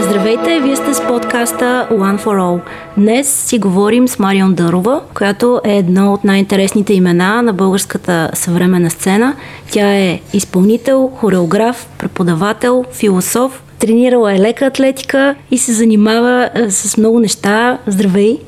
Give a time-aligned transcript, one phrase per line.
[0.00, 2.60] Здравейте, вие сте с подкаста One for All.
[2.96, 8.90] Днес си говорим с Марион Дърова, която е едно от най-интересните имена на българската съвременна
[8.90, 9.36] сцена.
[9.70, 17.20] Тя е изпълнител, хореограф, преподавател, философ, тренирала е лека атлетика и се занимава с много
[17.20, 17.78] неща.
[17.86, 18.38] Здравей!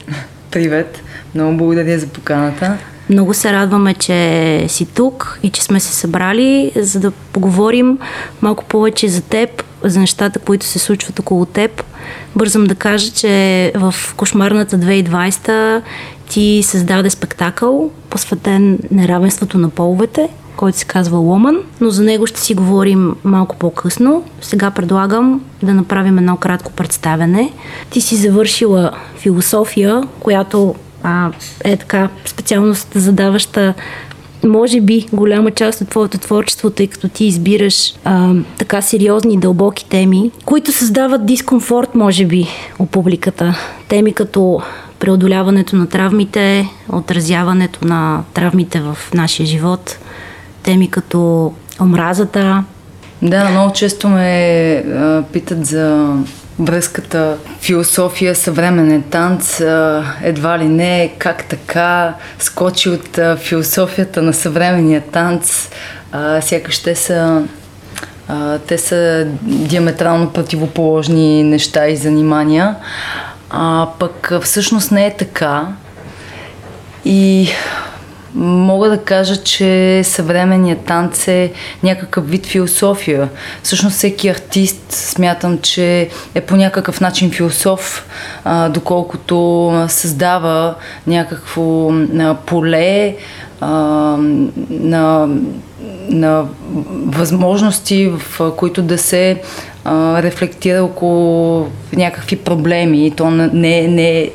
[0.51, 1.03] Привет!
[1.35, 2.77] Много благодаря за поканата.
[3.11, 7.99] Много се радваме, че си тук и че сме се събрали, за да поговорим
[8.43, 11.85] малко повече за теб, за нещата, които се случват около теб.
[12.37, 15.83] Бързам да кажа, че в кошмарната 2020
[16.29, 22.41] ти създаде спектакъл, посветен неравенството на половете, който се казва Ломан, но за него ще
[22.41, 24.25] си говорим малко по-късно.
[24.41, 27.53] Сега предлагам да направим едно кратко представяне.
[27.91, 31.31] Ти си завършила философия, която а,
[31.65, 33.75] е така специалност задаваща
[34.45, 39.89] може би голяма част от твоето творчество, тъй като ти избираш а, така сериозни дълбоки
[39.89, 42.47] теми, които създават дискомфорт, може би,
[42.79, 43.59] у публиката.
[43.89, 44.61] Теми като
[44.99, 49.99] преодоляването на травмите, отразяването на травмите в нашия живот,
[50.63, 52.65] теми като омразата.
[53.23, 56.17] Да, много често ме а, питат за
[56.59, 59.61] връзката философия, съвременен танц,
[60.23, 65.69] едва ли не, как така скочи от философията на съвременния танц,
[66.41, 67.43] сякаш те са
[68.67, 72.77] те са диаметрално противоположни неща и занимания.
[73.51, 75.67] А пък всъщност не е така.
[77.05, 77.49] И
[78.39, 83.29] Мога да кажа, че съвременният танц е някакъв вид философия.
[83.63, 88.09] Всъщност всеки артист смятам, че е по някакъв начин философ,
[88.71, 90.75] доколкото създава
[91.07, 91.93] някакво
[92.47, 93.17] поле
[94.71, 95.29] на,
[96.09, 96.45] на
[96.91, 99.43] възможности, в които да се
[100.17, 103.13] рефлектира около някакви проблеми.
[103.17, 104.31] То не, не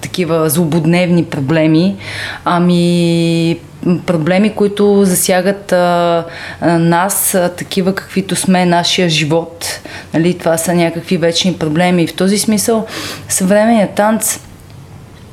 [0.00, 1.96] такива злободневни проблеми,
[2.44, 3.58] ами
[4.06, 6.24] проблеми, които засягат а,
[6.60, 9.80] а, нас, а, такива каквито сме, нашия живот.
[10.14, 12.02] Нали, това са някакви вечни проблеми.
[12.02, 12.86] И в този смисъл
[13.28, 14.40] съвременният танц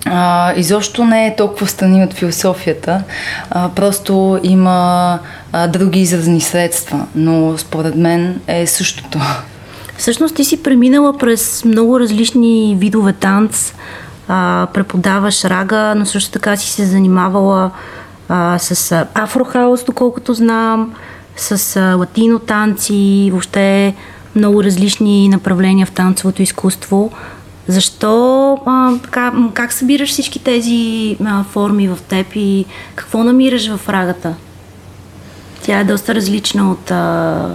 [0.06, 3.04] а, изобщо не е толкова страни от философията,
[3.50, 5.20] а, просто има
[5.52, 9.20] а, други изразни средства, но според мен е същото.
[9.98, 13.74] Всъщност ти си преминала през много различни видове танц,
[14.28, 17.72] а, преподаваш рага, но също така си се занимавала
[18.30, 20.94] а, с афрохаус, доколкото знам,
[21.38, 23.96] с а, латино танци, въобще
[24.36, 27.12] много различни направления в танцовото изкуство.
[27.68, 32.66] Защо, а, така, как събираш всички тези а, форми в теб и
[32.96, 34.34] какво намираш в рагата?
[35.62, 37.50] Тя е доста различна от а,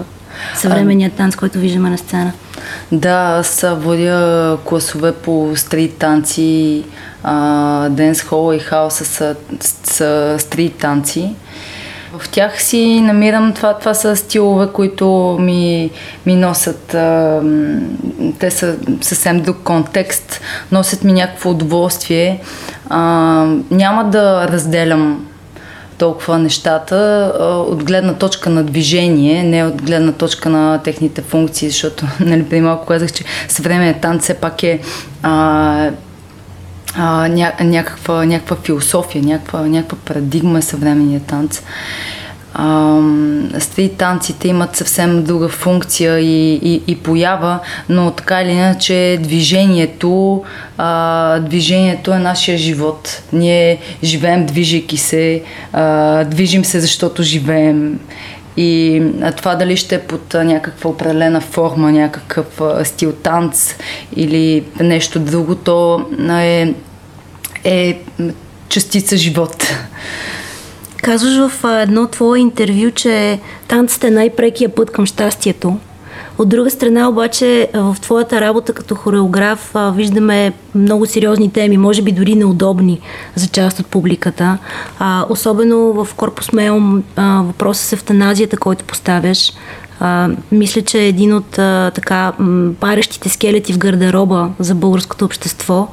[0.54, 2.32] съвременния танц, който виждаме на сцена.
[2.92, 6.84] Да, аз водя класове по стрит танци,
[7.90, 9.36] денс хол и хаоса са,
[9.84, 11.34] са стрит танци.
[12.18, 15.90] В тях си намирам това, това са стилове, които ми,
[16.26, 17.40] ми носят, а,
[18.38, 20.40] те са съвсем друг контекст,
[20.72, 22.40] носят ми някакво удоволствие.
[22.88, 23.00] А,
[23.70, 25.26] няма да разделям
[26.00, 27.32] толкова нещата
[27.68, 32.60] от гледна точка на движение, не от гледна точка на техните функции, защото нали, преди
[32.62, 34.80] малко казах, че съвременният танц все пак е
[35.22, 35.90] а,
[36.96, 41.62] а, ня, някаква, някаква философия, някаква, някаква парадигма съвременния танц
[43.58, 50.42] стрит танците имат съвсем друга функция и, и, и поява, но така или иначе движението,
[50.78, 53.22] а, движението е нашия живот.
[53.32, 58.00] Ние живеем движейки се, а, движим се защото живеем.
[58.56, 59.02] И
[59.36, 62.46] това дали ще е под някаква определена форма, някакъв
[62.84, 63.74] стил танц
[64.16, 66.74] или нещо друго, то е,
[67.64, 68.00] е
[68.68, 69.66] частица живот.
[71.02, 75.76] Казваш в едно твое интервю, че танцът е най-прекия път към щастието.
[76.38, 82.12] От друга страна обаче в твоята работа като хореограф виждаме много сериозни теми, може би
[82.12, 83.00] дори неудобни
[83.34, 84.58] за част от публиката.
[85.28, 89.52] Особено в Корпус Меум въпросът с евтаназията, който поставяш.
[90.52, 92.32] Мисля, че един от а, така
[92.80, 95.88] парещите скелети в гардероба за българското общество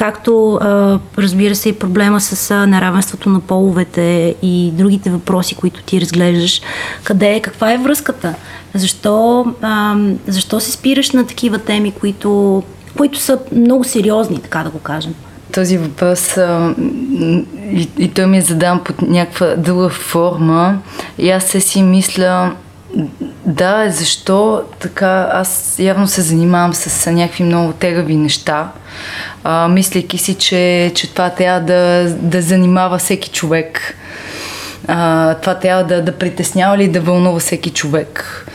[0.00, 5.82] както а, разбира се и проблема с а, неравенството на половете и другите въпроси, които
[5.82, 6.62] ти разглеждаш.
[7.04, 8.34] Къде е, каква е връзката?
[8.74, 12.62] Защо, а, защо се спираш на такива теми, които,
[12.96, 15.14] които са много сериозни, така да го кажем?
[15.54, 16.74] Този въпрос а,
[17.72, 20.78] и, и той ми е задам под някаква друга форма
[21.18, 22.52] и аз се си мисля
[23.46, 25.28] да, защо така?
[25.32, 28.68] Аз явно се занимавам с някакви много тегави неща,
[29.44, 33.96] а, мислейки си, че, че това трябва да, да занимава всеки човек.
[34.88, 38.46] А, това трябва да, да притеснява или да вълнува всеки човек.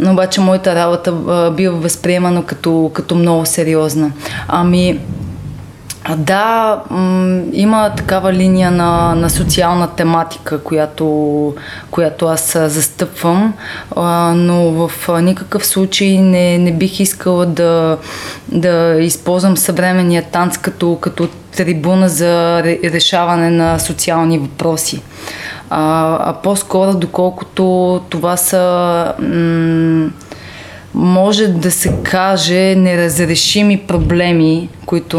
[0.00, 4.12] Но обаче моята работа а, бива възприемана като, като много сериозна.
[4.48, 5.00] Ами,
[6.16, 11.54] да, м- има такава линия на, на социална тематика, която,
[11.90, 13.54] която аз застъпвам,
[13.96, 17.98] а, но в никакъв случай не, не бих искала да,
[18.48, 25.02] да използвам съвременния танц като, като трибуна за решаване на социални въпроси.
[25.70, 29.12] А, а по-скоро, доколкото това са.
[29.18, 30.10] М-
[30.94, 35.18] може да се каже неразрешими проблеми, които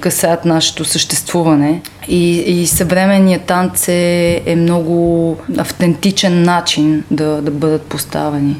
[0.00, 1.82] касаят нашето съществуване.
[2.08, 8.56] И, и съвременният танц е, е много автентичен начин да, да бъдат поставени.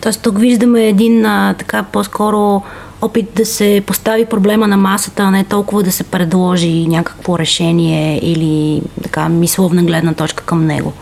[0.00, 2.62] Тоест тук виждаме един а, така по-скоро
[3.02, 8.20] опит да се постави проблема на масата, а не толкова да се предложи някакво решение
[8.22, 10.92] или така мисловна гледна точка към него.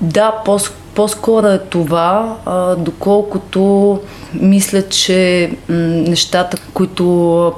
[0.00, 2.36] Да, по-скоро по-скоро е това,
[2.78, 4.00] доколкото
[4.34, 7.04] мисля, че нещата, които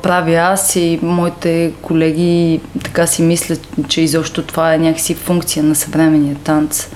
[0.02, 5.74] правя аз и моите колеги, така си мислят, че изобщо това е някакси функция на
[5.74, 6.88] съвременния танц.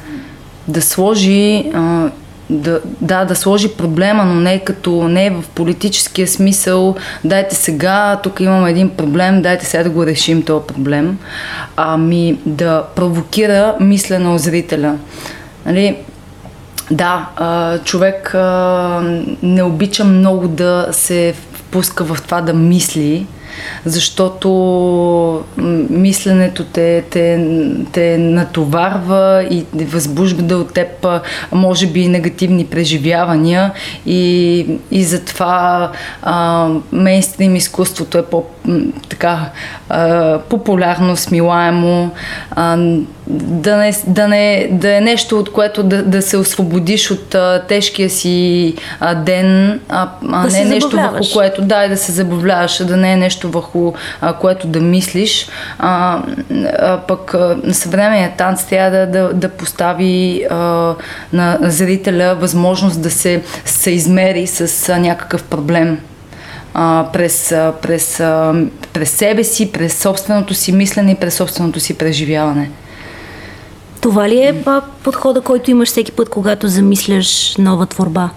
[0.69, 1.65] Да сложи
[2.51, 8.41] да, да, да сложи проблема, но не като не в политическия смисъл, дайте сега, тук
[8.41, 11.19] имаме един проблем, дайте сега да го решим този проблем,
[11.77, 14.99] ами да провокира мислено зрителя.
[15.67, 15.97] Нали,
[16.91, 17.29] да,
[17.85, 18.35] човек
[19.43, 23.27] не обича много да се впуска в това да мисли,
[23.85, 25.45] защото
[25.91, 27.47] мисленето те, те,
[27.93, 31.07] те натоварва и възбужда от теб,
[31.53, 33.73] може би, негативни преживявания.
[34.07, 35.91] И, и затова
[36.23, 38.45] а, мейнстрим изкуството е по,
[39.09, 39.51] така,
[39.89, 42.11] а, популярно, смилаемо,
[42.51, 42.77] а,
[43.27, 47.63] да, не, да, не, да е нещо, от което да, да се освободиш от а,
[47.69, 52.13] тежкия си а, ден, а, а да не нещо върху което да, и да се
[52.13, 55.49] забавляваш, да не е нещо върху а, което да мислиш.
[55.79, 56.23] А,
[56.79, 60.57] а, пък а, на съвременния танц трябва да, да, да постави а,
[61.33, 65.99] на зрителя възможност да се съизмери с а, някакъв проблем
[66.75, 68.55] а, през, а, през, а,
[68.93, 72.71] през себе си, през собственото си мислене и през собственото си преживяване.
[74.01, 74.65] Това ли е
[75.03, 78.31] подхода, който имаш всеки път, когато замисляш нова творба?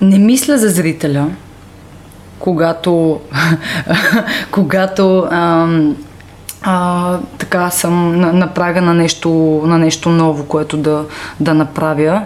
[0.00, 1.30] Не мисля за зрителя,
[2.38, 3.20] когато,
[4.50, 5.96] когато ам,
[6.62, 9.28] а, така съм на, на прага на нещо,
[9.64, 11.04] на нещо ново, което да,
[11.40, 12.22] да направя.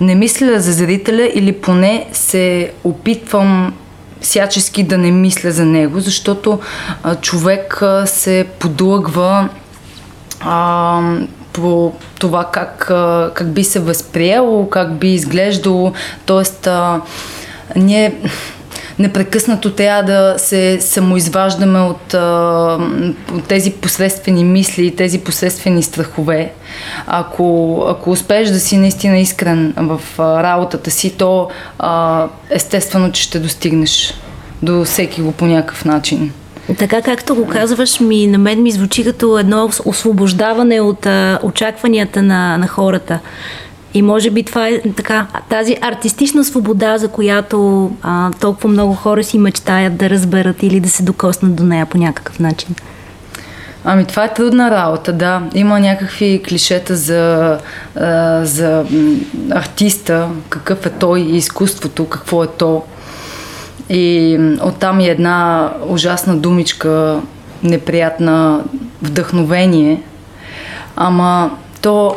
[0.00, 3.74] Не мисля за зрителя или поне се опитвам
[4.20, 6.60] всячески да не мисля за него, защото
[7.02, 9.48] а, човек а, се подлъгва
[10.40, 11.00] а,
[11.52, 15.92] по това как, а, как би се възприело, как би изглеждало.
[16.26, 17.00] Тоест, а,
[17.76, 18.14] ние
[18.98, 22.78] непрекъснато трябва да се самоизваждаме от, а,
[23.32, 26.52] от тези последствени мисли, тези последствени страхове.
[27.06, 33.22] Ако, ако успееш да си наистина искрен в а, работата си, то а, естествено, че
[33.22, 34.14] ще достигнеш
[34.62, 36.32] до всеки го по някакъв начин.
[36.78, 42.22] Така както го казваш, ми, на мен ми звучи като едно освобождаване от а, очакванията
[42.22, 43.18] на, на хората.
[43.98, 49.24] И може би това е така, тази артистична свобода, за която а, толкова много хора
[49.24, 52.74] си мечтаят да разберат или да се докоснат до нея по някакъв начин.
[53.84, 55.42] Ами това е трудна работа, да.
[55.54, 57.58] Има някакви клишета за,
[57.96, 58.84] а, за
[59.50, 62.82] артиста, какъв е той изкуството, какво е то.
[63.90, 67.20] И оттам и една ужасна думичка,
[67.62, 68.60] неприятна
[69.02, 70.02] вдъхновение.
[70.96, 71.50] Ама
[71.82, 72.16] то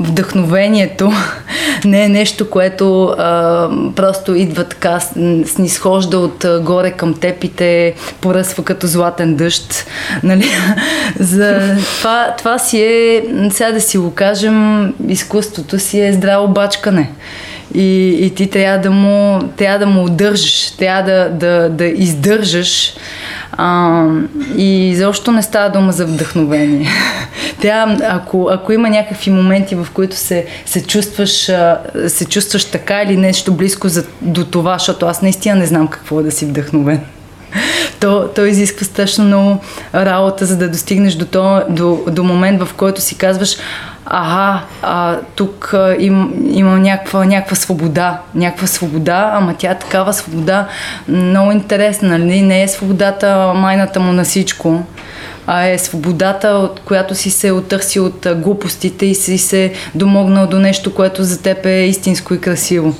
[0.00, 1.12] вдъхновението
[1.84, 5.00] не е нещо, което а, просто идва така,
[5.46, 9.86] снисхожда от а, горе към теб и те поръсва като златен дъжд.
[10.22, 10.50] Нали?
[11.20, 17.10] За това, това си е, сега да си го кажем, изкуството си е здраво бачкане
[17.74, 22.94] и, и ти трябва да му, трябва да му удържаш, трябва да, да, да издържаш.
[23.52, 24.04] А,
[24.56, 26.88] и защо не става дума за вдъхновение.
[27.60, 31.50] Трябва, ако, ако има някакви моменти, в които се, се, чувстваш,
[32.06, 36.20] се чувстваш така или нещо близко за, до това, защото аз наистина не знам какво
[36.20, 37.00] е да си вдъхновен.
[38.00, 39.60] То, то изисква страшно много
[39.94, 43.56] работа, за да достигнеш до, то, до, до момент, в който си казваш,
[44.10, 50.66] ага, а, тук им, имам някаква, някаква свобода, някаква свобода, ама тя е такава свобода
[51.08, 52.42] много интересна, нали?
[52.42, 54.82] Не е свободата майната му на всичко,
[55.46, 60.58] а е свободата, от която си се отърси от глупостите и си се домогнал до
[60.58, 62.94] нещо, което за теб е истинско и красиво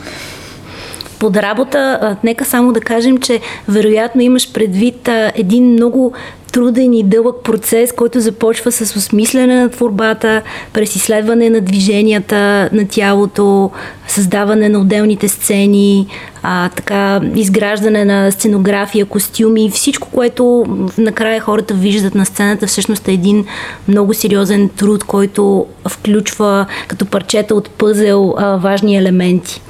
[1.19, 6.13] под работа, нека само да кажем, че вероятно имаш предвид един много
[6.53, 12.89] труден и дълъг процес, който започва с осмислене на творбата, през изследване на движенията на
[12.89, 13.71] тялото,
[14.09, 16.07] създаване на отделните сцени,
[16.43, 20.67] а, така, изграждане на сценография, костюми, всичко, което
[20.99, 23.45] накрая хората виждат на сцената, всъщност е един
[23.89, 29.61] много сериозен труд, който включва като парчета от пъзел а, важни елементи.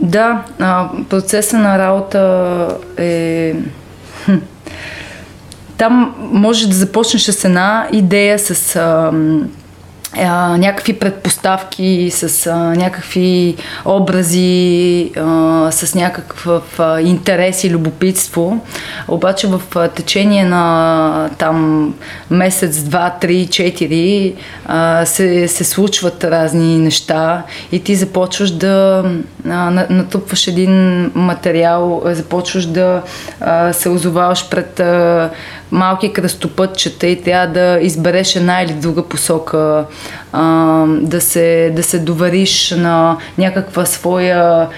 [0.00, 0.42] Да,
[1.08, 3.54] процеса на работа е
[5.76, 8.76] там може да започнеш с една идея, с
[10.16, 18.66] някакви предпоставки, с а, някакви образи, а, с някакъв а, интерес и любопитство.
[19.08, 21.94] Обаче в а, течение на там
[22.30, 24.34] месец, два, три, четири
[24.66, 27.42] а, се, се случват разни неща
[27.72, 29.04] и ти започваш да
[29.48, 33.02] а, натрупваш един материал, започваш да
[33.40, 35.30] а, се озоваваш пред а,
[35.72, 39.84] малки кръстопътчета и трябва да избереш една или друга посока,
[41.00, 44.68] да, се, да се довариш на някаква своя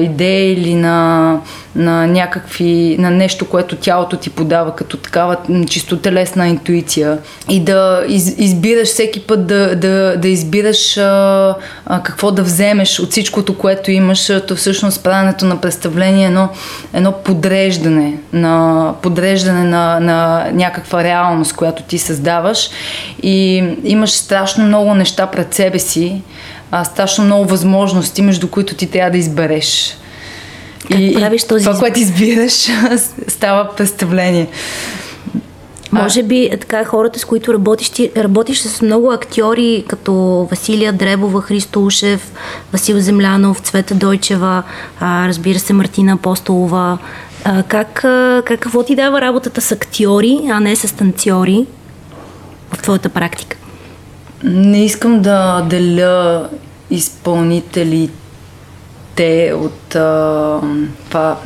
[0.00, 1.38] идея или на,
[1.76, 5.36] на някакви, на нещо, което тялото ти подава като такава
[5.68, 7.18] чисто телесна интуиция.
[7.50, 11.54] И да из, избираш всеки път да, да, да избираш а,
[11.86, 16.48] а, какво да вземеш от всичкото, което имаш, то всъщност правенето на представление е едно,
[16.94, 22.70] едно подреждане на, подреждане на, на някаква реалност, която ти създаваш.
[23.22, 26.22] И имаш страшно много неща пред себе си,
[26.70, 29.96] а, страшно много възможности, между които ти трябва да избереш.
[30.90, 32.68] Как и, правиш този това, което избираш,
[33.28, 34.48] става представление.
[35.92, 40.14] Може би така хората, с които работиш, ти работиш с много актьори, като
[40.50, 42.32] Василия Дребова, Христо Ушев,
[42.72, 44.62] Васил Землянов, Цвета Дойчева,
[45.00, 46.98] а, разбира се Мартина Апостолова.
[47.44, 51.66] А, как, а, как, какво ти дава работата с актьори, а не с танцори
[52.72, 53.56] в твоята практика?
[54.44, 56.48] Не искам да деля
[56.90, 58.10] изпълнителите
[59.54, 60.60] от а,
[61.08, 61.36] това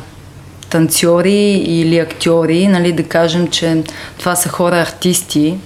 [0.69, 3.83] танцори или актьори, нали, да кажем, че
[4.19, 5.57] това са хора артисти.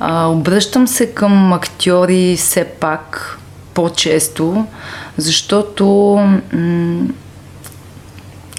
[0.00, 3.38] А, обръщам се към актьори все пак
[3.74, 4.66] по-често,
[5.16, 5.84] защото
[6.52, 7.06] м-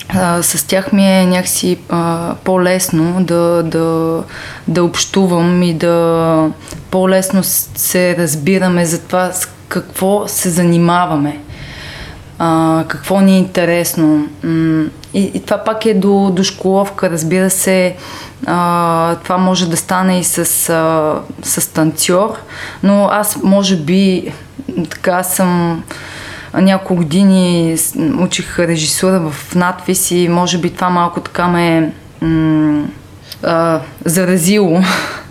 [0.10, 4.24] а, с тях ми е някакси а, по-лесно да, да,
[4.68, 6.50] да общувам и да
[6.92, 11.40] по-лесно се разбираме за това с какво се занимаваме,
[12.40, 14.28] а, какво ни е интересно.
[15.14, 17.96] И, и това пак е до, до школовка, разбира се.
[18.46, 22.38] А, това може да стане и с, а, с танцор,
[22.84, 24.32] но аз може би
[24.90, 25.84] така съм
[26.54, 27.78] няколко години
[28.20, 32.84] учих режисура в надпис и може би това малко така ме м-
[33.44, 34.82] а, заразило.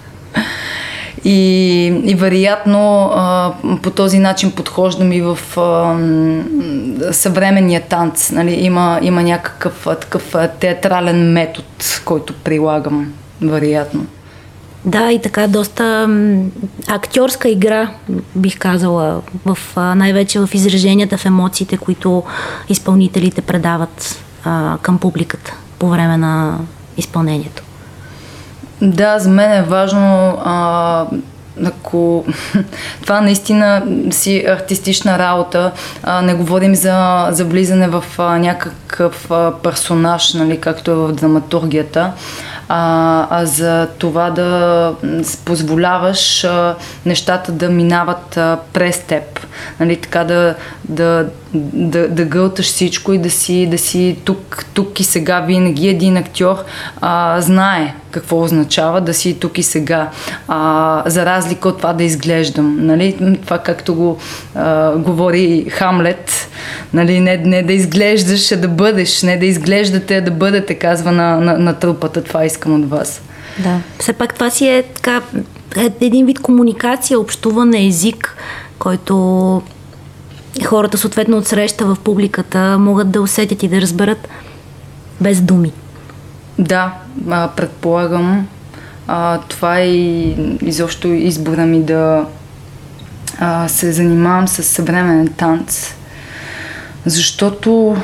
[1.25, 8.31] И, и вероятно а, по този начин подхождам и в а, съвременния танц.
[8.31, 8.55] Нали?
[8.55, 11.67] Има, има някакъв такъв театрален метод,
[12.05, 14.07] който прилагам, вероятно.
[14.85, 16.09] Да, и така доста
[16.87, 17.91] актьорска игра,
[18.35, 22.23] бих казала, в, най-вече в израженията, в емоциите, които
[22.69, 26.59] изпълнителите предават а, към публиката по време на
[26.97, 27.63] изпълнението.
[28.83, 31.07] Да, за мен е важно а,
[31.65, 32.25] ако
[33.03, 39.53] това наистина си артистична работа, а, не говорим за, за влизане в а, някакъв а,
[39.63, 42.13] персонаж, нали, както е в драматургията,
[42.69, 44.93] а, а за това да
[45.45, 46.75] позволяваш а,
[47.07, 49.47] нещата да минават а, през теб.
[49.81, 50.55] Нали, така да,
[50.85, 51.27] да,
[51.73, 56.17] да, да гълташ всичко и да си, да си тук, тук и сега винаги един
[56.17, 56.57] актьор
[57.01, 60.11] а, знае какво означава да си тук и сега.
[60.49, 62.87] А, за разлика от това да изглеждам.
[62.87, 63.39] Нали?
[63.45, 64.19] Това както го
[64.55, 66.49] а, говори Хамлет,
[66.93, 67.21] нали?
[67.21, 71.37] не, не да изглеждаш, а да бъдеш, не да изглеждате, а да бъдете, казва на,
[71.37, 72.25] на, на трупата.
[72.25, 73.23] Това искам от вас.
[73.59, 73.81] Да.
[73.99, 75.23] Все пак това си е така
[75.77, 78.37] е един вид комуникация, общуване, език,
[78.79, 79.63] който
[80.65, 84.29] хората съответно от среща в публиката могат да усетят и да разберат
[85.21, 85.73] без думи.
[86.59, 86.93] Да,
[87.57, 88.49] предполагам.
[89.49, 89.89] Това е
[90.63, 92.27] изобщо избора ми да,
[93.67, 95.95] се занимавам с съвременен танц,
[97.07, 97.97] защото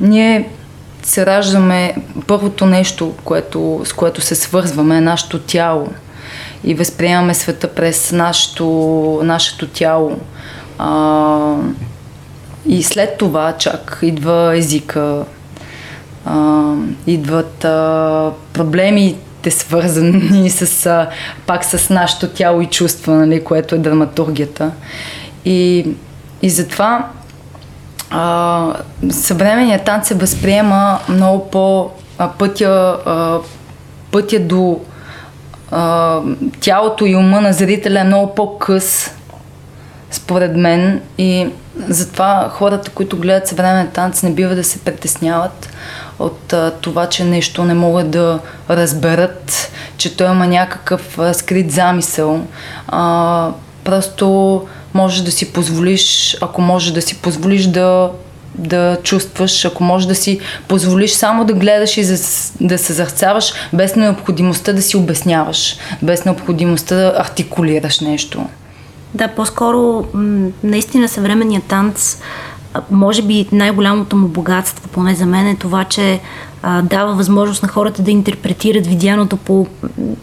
[0.00, 0.48] ние
[1.02, 1.94] се раждаме,
[2.26, 5.88] първото нещо, което, с което се свързваме е нашето тяло
[6.64, 8.66] и възприемаме света през нашето,
[9.24, 10.18] нашето тяло.
[10.78, 11.56] А,
[12.66, 15.24] и след това чак идва езика,
[16.24, 16.72] а,
[17.06, 21.08] идват а, проблемите свързани с, а,
[21.46, 24.70] пак с нашето тяло и чувства, нали, което е драматургията.
[25.44, 25.86] И,
[26.42, 27.08] и затова
[28.10, 28.72] а,
[29.10, 33.38] съвременният танц се възприема много по а, пътя, а,
[34.10, 34.80] пътя до
[35.70, 36.20] а,
[36.60, 39.10] тялото и ума на зрителя е много по-къс,
[40.10, 41.00] според мен.
[41.18, 41.48] И
[41.88, 45.68] затова хората, които гледат съвременен танц, не бива да се притесняват
[46.18, 48.38] от а, това, че нещо не могат да
[48.70, 52.46] разберат, че той има някакъв а, скрит замисъл.
[52.88, 53.50] А,
[53.84, 54.62] просто
[54.94, 58.10] можеш да си позволиш, ако можеш да си позволиш да
[58.58, 62.04] да чувстваш, ако можеш да си позволиш само да гледаш и
[62.60, 68.46] да се зърцаваш, без необходимостта да си обясняваш, без необходимостта да артикулираш нещо.
[69.14, 70.06] Да, по-скоро
[70.64, 72.18] наистина съвременният танц,
[72.90, 76.20] може би най-голямото му богатство, поне за мен, е това, че
[76.62, 79.66] а, дава възможност на хората да интерпретират видяното по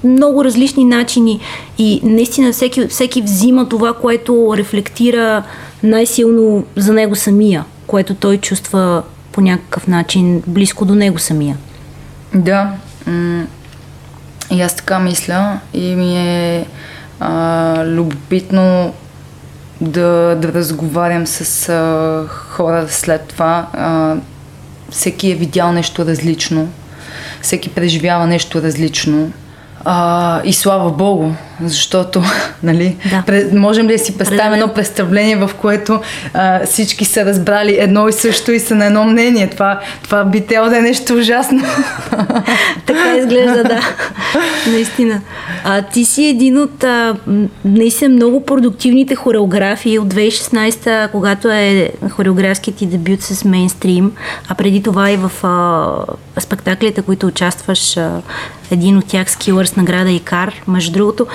[0.04, 1.40] много различни начини.
[1.78, 5.44] И наистина всеки, всеки взима това, което рефлектира
[5.84, 11.58] най-силно за него самия, което той чувства по някакъв начин близко до него самия.
[12.34, 12.72] Да,
[14.52, 15.60] и аз така мисля.
[15.74, 16.66] И ми е
[17.24, 18.94] а, любопитно
[19.82, 23.68] да, да разговарям с а, хора след това.
[23.74, 24.15] А,
[24.89, 26.68] всеки е видял нещо различно,
[27.42, 29.32] всеки преживява нещо различно.
[29.86, 32.24] А, и слава Богу, защото,
[32.63, 33.45] нали, да.
[33.53, 36.01] можем ли да си представим едно представление, в което
[36.33, 39.50] а, всички са разбрали едно и също и са на едно мнение.
[39.50, 41.63] Това, това би трябвало да е нещо ужасно.
[42.85, 43.79] така изглежда, да.
[44.72, 45.22] Наистина.
[45.63, 47.16] А, ти си един от а,
[47.66, 54.11] наистина много продуктивните хореографии от 2016, когато е хореографският ти дебют с мейнстрим,
[54.50, 58.22] а преди това и в а, спектаклите, които участваш, а,
[58.72, 61.27] един от тях Скилърс награда Икар, между другото.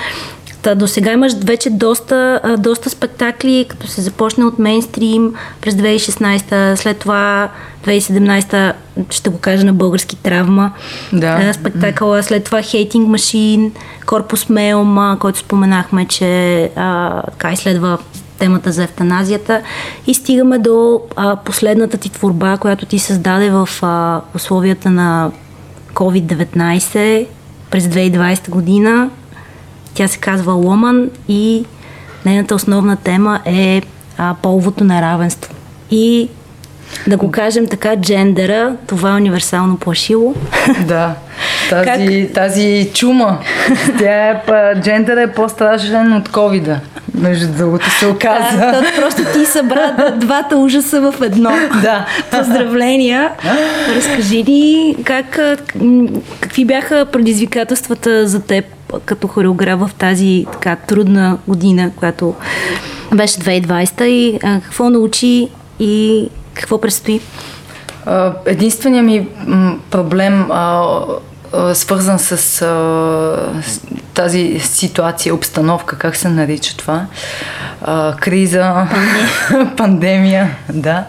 [0.61, 6.75] Та, до сега имаш вече доста, доста спектакли, като се започна от мейнстрим през 2016,
[6.75, 7.49] след това
[7.85, 8.73] 2017,
[9.09, 10.71] ще го кажа на български травма,
[11.13, 11.53] да.
[11.53, 13.71] спектакъла, след това Hating Machine,
[14.05, 17.97] Корпус Меум, който споменахме, че а, така изследва
[18.39, 19.61] темата за евтаназията
[20.07, 25.31] и стигаме до а, последната ти творба, която ти създаде в а, условията на
[25.93, 27.25] COVID-19
[27.71, 29.09] през 2020 година
[29.93, 31.65] тя се казва Ломан и
[32.25, 33.81] нейната основна тема е
[34.17, 35.53] а, половото неравенство.
[35.91, 36.29] И
[37.07, 40.35] да го кажем така, джендера, това е универсално плашило.
[40.87, 41.15] Да,
[41.69, 42.33] тази, как?
[42.33, 43.37] тази чума,
[43.99, 44.41] тя е,
[44.81, 46.79] джендера е по-страшен от ковида.
[47.13, 48.57] Между другото се оказа.
[48.57, 51.51] Да, просто ти събра двата ужаса в едно.
[51.81, 52.05] Да.
[52.31, 53.31] Поздравления.
[53.95, 55.39] Разкажи ни как,
[56.39, 58.65] какви бяха предизвикателствата за теб
[59.05, 62.35] като хореограф в тази така трудна година, която
[63.15, 65.47] беше 2020 и а, какво научи
[65.79, 67.21] и какво предстои?
[68.45, 69.27] Единственият ми
[69.91, 70.93] проблем а,
[71.73, 72.37] свързан с, а,
[73.61, 73.81] с
[74.13, 77.05] тази ситуация, обстановка, как се нарича това?
[77.81, 81.03] А, криза, пандемия, пандемия да.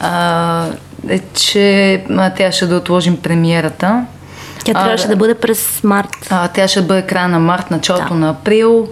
[0.00, 0.66] А,
[1.08, 4.04] е, че а, трябваше да отложим премиерата.
[4.64, 6.26] Тя трябваше а, да бъде през март.
[6.30, 8.20] А, тя ще бъде края на март, началото да.
[8.20, 8.88] на април.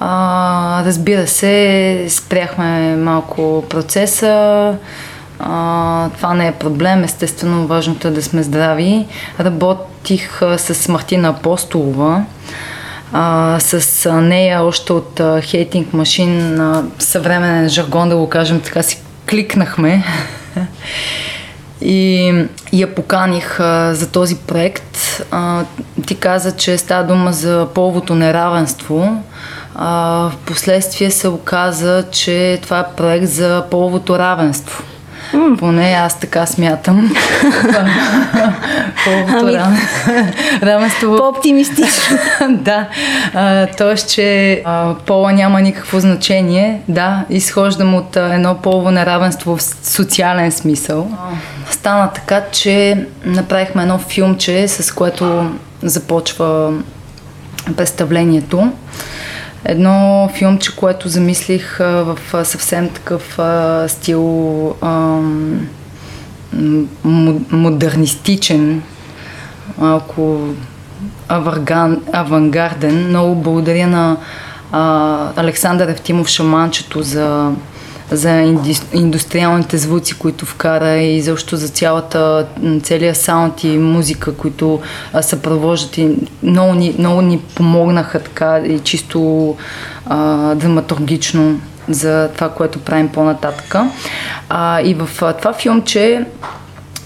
[0.00, 4.74] А, разбира се, спряхме малко процеса.
[5.38, 9.06] А, това не е проблем, естествено важното е да сме здрави.
[9.40, 12.24] Работих а, с Мартина Апостолова,
[13.12, 16.60] а, с нея още от Хейтинг Машин
[16.98, 20.04] съвременен жаргон, да го кажем така, си кликнахме
[21.80, 22.32] и
[22.72, 25.22] я поканих а, за този проект.
[25.30, 25.64] А,
[26.06, 29.22] ти каза, че става дума за половото неравенство.
[29.74, 34.82] А, последствие се оказа, че това е проект за половото равенство.
[35.32, 35.58] Mm.
[35.58, 37.14] Поне аз така смятам.
[39.04, 39.78] Половото ами,
[40.62, 41.16] равенство.
[41.16, 42.18] По-оптимистично.
[42.48, 42.86] да.
[43.78, 46.80] тоест, че а, пола няма никакво значение.
[46.88, 51.10] Да, изхождам от а, едно полово неравенство в социален смисъл.
[51.70, 55.50] Стана така, че направихме едно филмче, с което
[55.82, 56.72] започва
[57.76, 58.72] представлението.
[59.64, 63.38] Едно филмче, което замислих в съвсем такъв
[63.90, 65.20] стил а,
[67.50, 68.82] модернистичен,
[69.78, 70.40] малко
[71.28, 73.08] аварган, авангарден.
[73.08, 74.16] Много благодаря на
[74.72, 77.52] а, Александър Евтимов Шаманчето за
[78.10, 78.56] за
[78.92, 82.46] индустриалните звуци, които вкара и защо за цялата,
[82.82, 84.80] целия саунд и музика, които
[85.20, 89.56] съпровождат и много ни, много ни помогнаха така и чисто
[90.06, 93.74] а, драматургично за това, което правим по-нататък.
[94.48, 96.24] А, и в а, това филмче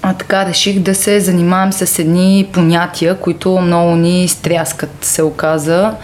[0.03, 5.95] а, така реших да се занимавам с едни понятия, които много ни стряскат, се оказа.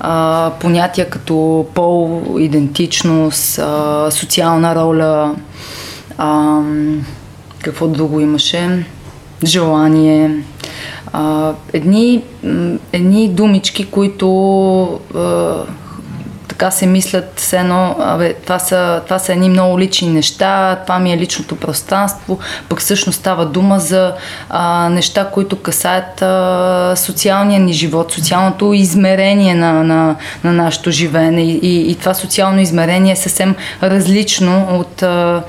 [0.00, 5.34] А, понятия като пол, идентичност, а, социална роля,
[6.18, 6.60] а,
[7.62, 8.86] какво друго имаше,
[9.44, 10.30] желание.
[11.12, 12.22] А, едни,
[12.92, 15.54] едни думички, които а,
[16.52, 20.98] така се мислят все едно, абе, това са, това са едни много лични неща, това
[20.98, 22.38] ми е личното пространство,
[22.68, 24.14] пък всъщност става дума за
[24.50, 31.42] а, неща, които касаят а, социалния ни живот, социалното измерение на, на, на нашето живеене
[31.42, 35.42] и, и, и това социално измерение е съвсем различно от а,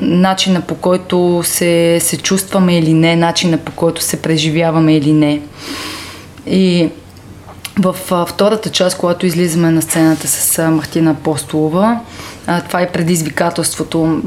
[0.00, 5.40] начина по който се, се чувстваме или не, начина по който се преживяваме или не.
[6.46, 6.88] И
[7.80, 12.00] в втората част, когато излизаме на сцената с Мартина Апостолова,
[12.66, 14.20] това е предизвикателството,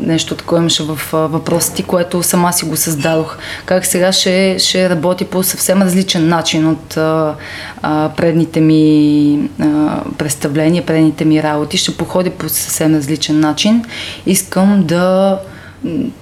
[0.00, 3.38] нещо такова имаше в въпросите, което сама си го създадох.
[3.66, 6.88] Как сега ще, ще работи по съвсем различен начин от
[8.16, 9.48] предните ми
[10.18, 11.76] представления, предните ми работи.
[11.76, 13.84] Ще походи по съвсем различен начин.
[14.26, 15.38] Искам да,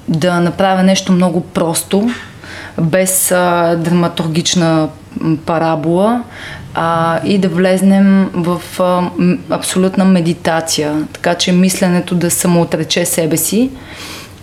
[0.08, 2.10] да направя нещо много просто,
[2.80, 4.88] без а, драматургична
[5.46, 6.22] парабола,
[6.74, 9.10] а, и да влезнем в а,
[9.50, 13.70] абсолютна медитация, така че мисленето да самоотрече себе си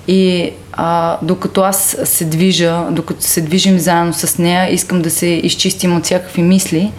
[0.07, 5.27] и а, докато аз се движа, докато се движим заедно с нея, искам да се
[5.27, 6.91] изчистим от всякакви мисли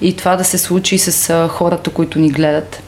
[0.00, 2.82] и това да се случи с а, хората, които ни гледат.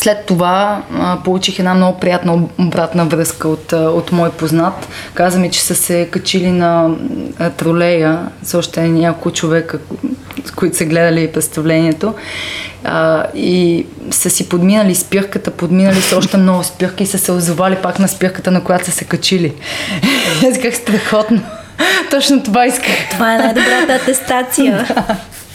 [0.00, 4.88] След това а, получих една много приятна обратна връзка от, от мой познат.
[5.14, 6.90] Каза ми, че са се качили на
[7.56, 9.78] тролея с още няколко човека,
[10.44, 12.14] с които са гледали представлението.
[12.84, 17.76] А, и са си подминали спирката, подминали с още много спирки и са се озовали
[17.76, 19.54] пак на спирката, на която са се качили.
[20.50, 21.42] Аз как страхотно.
[22.10, 23.10] Точно това исках.
[23.10, 24.88] Това е най-добрата атестация.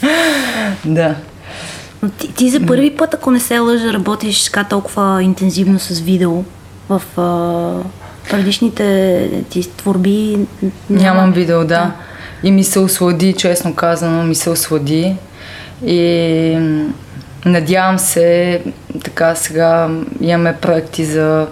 [0.84, 1.14] да.
[2.02, 6.00] Но ти, ти за първи път, ако не се лъжа, работиш така толкова интензивно с
[6.00, 6.42] видео
[6.88, 10.38] в а, предишните ти творби.
[10.90, 11.02] Няма...
[11.02, 11.64] Нямам видео, да.
[11.64, 11.92] да.
[12.42, 15.16] И ми се ослади, честно казано, ми се ослади.
[15.86, 16.58] И
[17.46, 18.62] надявам се,
[19.04, 19.88] така сега
[20.20, 21.46] имаме проекти за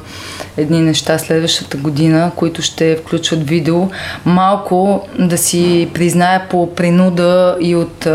[0.56, 3.88] едни неща следващата година, които ще включват видео.
[4.24, 8.06] Малко да си призная по принуда и от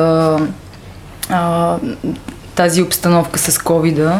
[1.29, 1.75] а,
[2.55, 4.19] тази обстановка с covid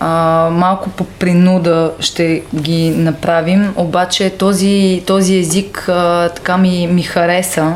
[0.00, 7.02] а, малко по принуда ще ги направим, обаче този, този език а, така ми, ми
[7.02, 7.72] хареса.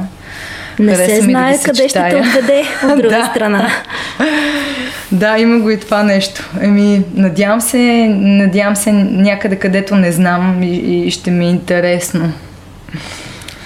[0.79, 3.31] Не хареса се знае да къде ще те отведе от друга да.
[3.31, 3.71] страна.
[5.13, 6.51] Да, има го и това нещо.
[6.61, 7.79] Еми, надявам се,
[8.19, 10.77] надявам се някъде където не знам и,
[11.07, 12.33] и ще ми е интересно.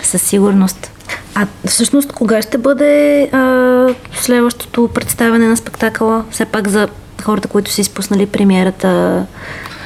[0.03, 0.94] Със сигурност.
[1.35, 6.25] А всъщност кога ще бъде а, следващото представяне на спектакъла?
[6.31, 6.89] Все пак за
[7.23, 9.23] хората, които са изпуснали премиерата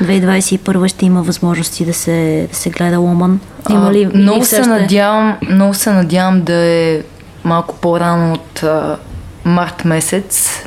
[0.03, 3.41] 2021 ще има възможности да се, да се гледа Ломан.
[3.71, 7.03] Има ли, а, много, се надявам, много се надявам да е
[7.45, 8.97] малко по-рано от а,
[9.45, 10.63] март месец.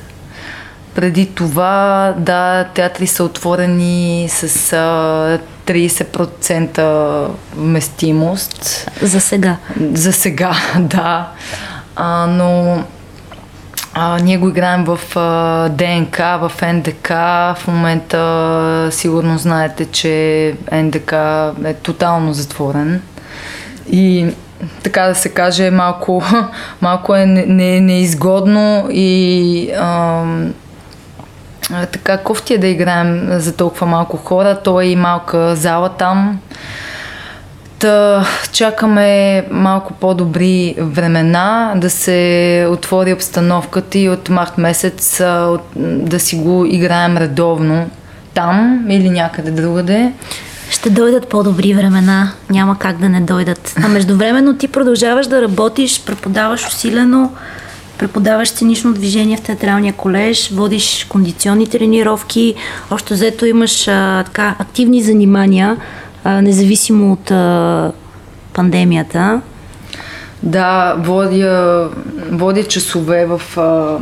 [0.96, 5.40] Преди това, да, театри са отворени с а,
[5.74, 8.92] 30% вместимост.
[9.02, 9.58] За сега.
[9.94, 11.28] За сега, да.
[11.96, 12.84] А, но
[13.94, 17.10] а, ние го играем в а, ДНК, в НДК.
[17.10, 21.14] В момента сигурно знаете, че НДК
[21.66, 23.02] е тотално затворен.
[23.92, 24.28] И
[24.84, 26.24] така да се каже, малко,
[26.82, 30.24] малко е неизгодно и а,
[31.92, 34.60] така кофти е да играем за толкова малко хора.
[34.64, 36.40] То е и малка зала там.
[37.80, 45.22] Та, чакаме малко по-добри времена да се отвори обстановката и от март месец
[45.76, 47.90] да си го играем редовно
[48.34, 50.12] там или някъде другаде.
[50.70, 53.74] Ще дойдат по-добри времена, няма как да не дойдат.
[53.84, 57.32] А междувременно ти продължаваш да работиш, преподаваш усилено,
[58.02, 62.56] преподаваш сценично движение в театралния колеж, водиш кондиционни тренировки,
[62.92, 65.78] още взето имаш а, така активни занимания,
[66.24, 67.92] а, независимо от а,
[68.54, 69.42] пандемията.
[70.44, 71.90] Да, водя,
[72.32, 73.98] водя часове в а,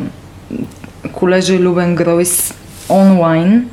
[1.12, 2.54] колежа Любен Гройс
[2.90, 3.70] онлайн,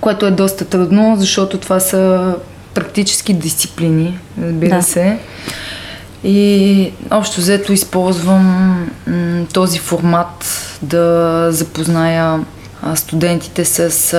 [0.00, 2.34] което е доста трудно, защото това са
[2.74, 4.82] практически дисциплини, разбира да.
[4.82, 5.18] се.
[6.24, 8.90] И общо взето използвам
[9.52, 10.44] този формат
[10.82, 12.44] да запозная
[12.94, 14.14] студентите с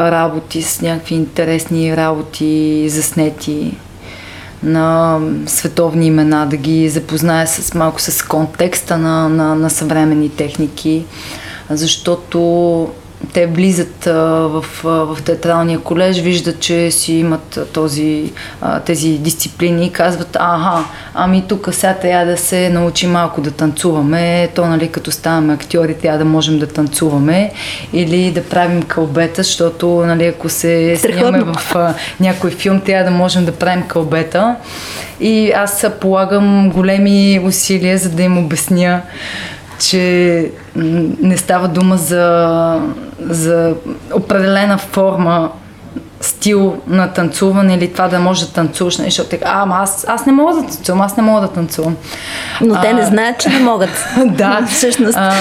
[0.00, 3.76] работи, с някакви интересни работи, заснети
[4.62, 11.04] на световни имена, да ги запозная с малко с контекста на, на, на съвременни техники,
[11.70, 12.88] защото
[13.32, 18.32] те влизат в, в театралния колеж, виждат, че си имат този,
[18.86, 24.48] тези дисциплини и казват, ага, ами тук сега трябва да се научи малко да танцуваме,
[24.54, 27.52] то нали като ставаме актьори трябва да можем да танцуваме
[27.92, 33.44] или да правим кълбета, защото нали ако се снимаме в някой филм, трябва да можем
[33.44, 34.56] да правим кълбета
[35.20, 39.02] и аз полагам големи усилия, за да им обясня
[39.78, 40.50] че
[41.22, 42.80] не става дума за,
[43.18, 43.76] за
[44.10, 45.52] определена форма
[46.20, 50.26] стил на танцуване или това да може да танцуваш, нали, защото а, ама аз, аз
[50.26, 51.96] не мога да танцувам, аз не мога да танцувам.
[52.60, 54.04] Но а, те не знаят, че не могат.
[54.26, 55.16] да, всъщност.
[55.16, 55.32] А,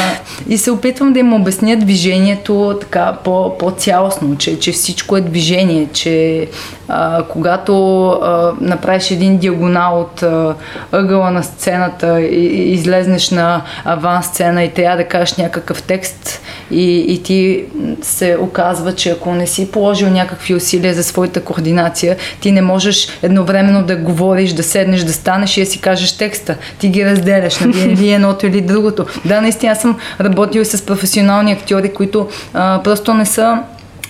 [0.47, 5.87] и се опитвам да им обясня движението така по, по-цялостно, че, че всичко е движение,
[5.93, 6.47] че
[6.87, 10.55] а, когато а, направиш един диагонал от а,
[10.91, 16.41] ъгъла на сцената и, и излезнеш на аван сцена и трябва да кажеш някакъв текст
[16.71, 17.65] и, и ти
[18.01, 23.07] се оказва, че ако не си положил някакви усилия за своята координация, ти не можеш
[23.21, 26.55] едновременно да говориш, да седнеш, да станеш и да си кажеш текста.
[26.79, 29.05] Ти ги разделяш, нали, или едното или другото.
[29.25, 33.57] Да, наистина аз съм работил с професионални актьори, които а, просто не са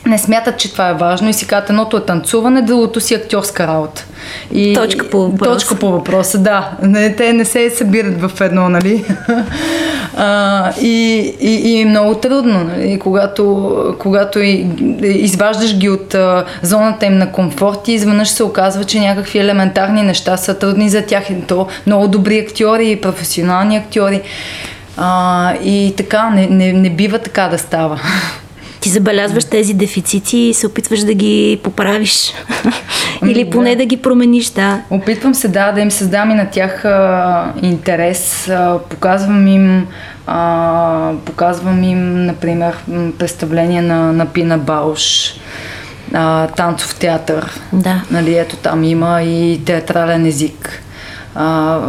[0.06, 3.68] не смятат, че това е важно и си казват, едното е танцуване, другото си актьорска
[3.68, 4.06] работа.
[4.52, 5.52] И, точка по въпроса.
[5.52, 6.72] Точка по въпроса, да.
[6.82, 9.06] Не, те не се събират в едно, нали?
[10.18, 13.00] а, и, и, и е много трудно, нали?
[13.00, 14.68] Когато, когато и,
[15.04, 20.02] изваждаш ги от а, зоната им на комфорт и изведнъж се оказва, че някакви елементарни
[20.02, 21.30] неща са трудни за тях.
[21.30, 24.22] И то много добри актьори и професионални актьори.
[24.98, 28.02] А, и така, не, не, не бива така да става
[28.86, 32.34] ти забелязваш тези дефицити и се опитваш да ги поправиш.
[33.26, 33.76] Или поне да.
[33.76, 34.82] да ги промениш, да.
[34.90, 38.50] Опитвам се, да, да им създам и на тях а, интерес.
[38.50, 39.88] А, показвам им
[40.28, 42.76] а, показвам им, например,
[43.20, 45.34] представление на, на Пина Бауш,
[46.14, 47.62] а, танцов театър.
[47.74, 48.02] Да.
[48.12, 50.82] Нали, ето там има и театрален език.
[51.36, 51.80] А,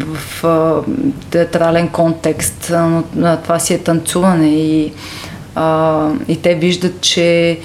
[0.00, 0.82] в а,
[1.30, 2.72] театрален контекст,
[3.16, 4.92] но това си е танцуване и
[5.54, 7.58] а, и те виждат, че,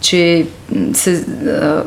[0.00, 0.46] че,
[0.92, 1.84] се, а,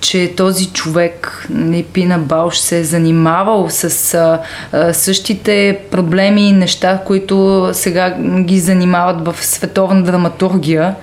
[0.00, 7.00] че този човек, не Пина Бауш, се е занимавал с а, същите проблеми и неща,
[7.06, 10.94] които сега ги занимават в световна драматургия,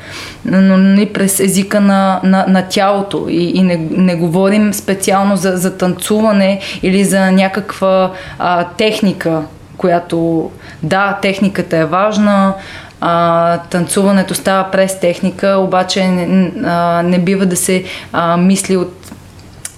[0.46, 3.26] но не през езика на, на, на тялото.
[3.30, 9.42] И, и не, не говорим специално за, за танцуване или за някаква а, техника,
[9.78, 10.52] която,
[10.84, 12.54] да, техниката е важна,
[13.08, 18.94] а, танцуването става през техника, обаче не, а, не бива да се а, мисли от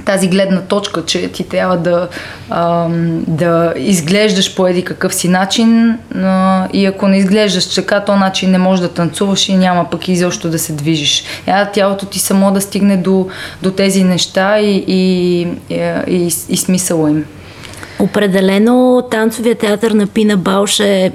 [0.05, 2.07] тази гледна точка, че ти трябва да,
[2.49, 2.87] а,
[3.27, 8.51] да изглеждаш по еди какъв си начин а, и ако не изглеждаш така, то начин
[8.51, 11.23] не можеш да танцуваш и няма пък изобщо да се движиш.
[11.47, 13.27] Я, тялото ти само да стигне до,
[13.61, 17.25] до тези неща и, и, и, и, и смисъла им.
[17.99, 21.11] Определено танцовия театър на Пина Бауш е,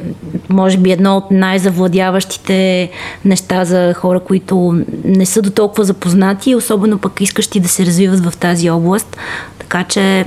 [0.48, 2.90] може би, едно от най-завладяващите
[3.24, 8.20] неща за хора, които не са до толкова запознати, особено пък искащи да се развиват
[8.20, 9.16] в тази област.
[9.58, 10.24] Така че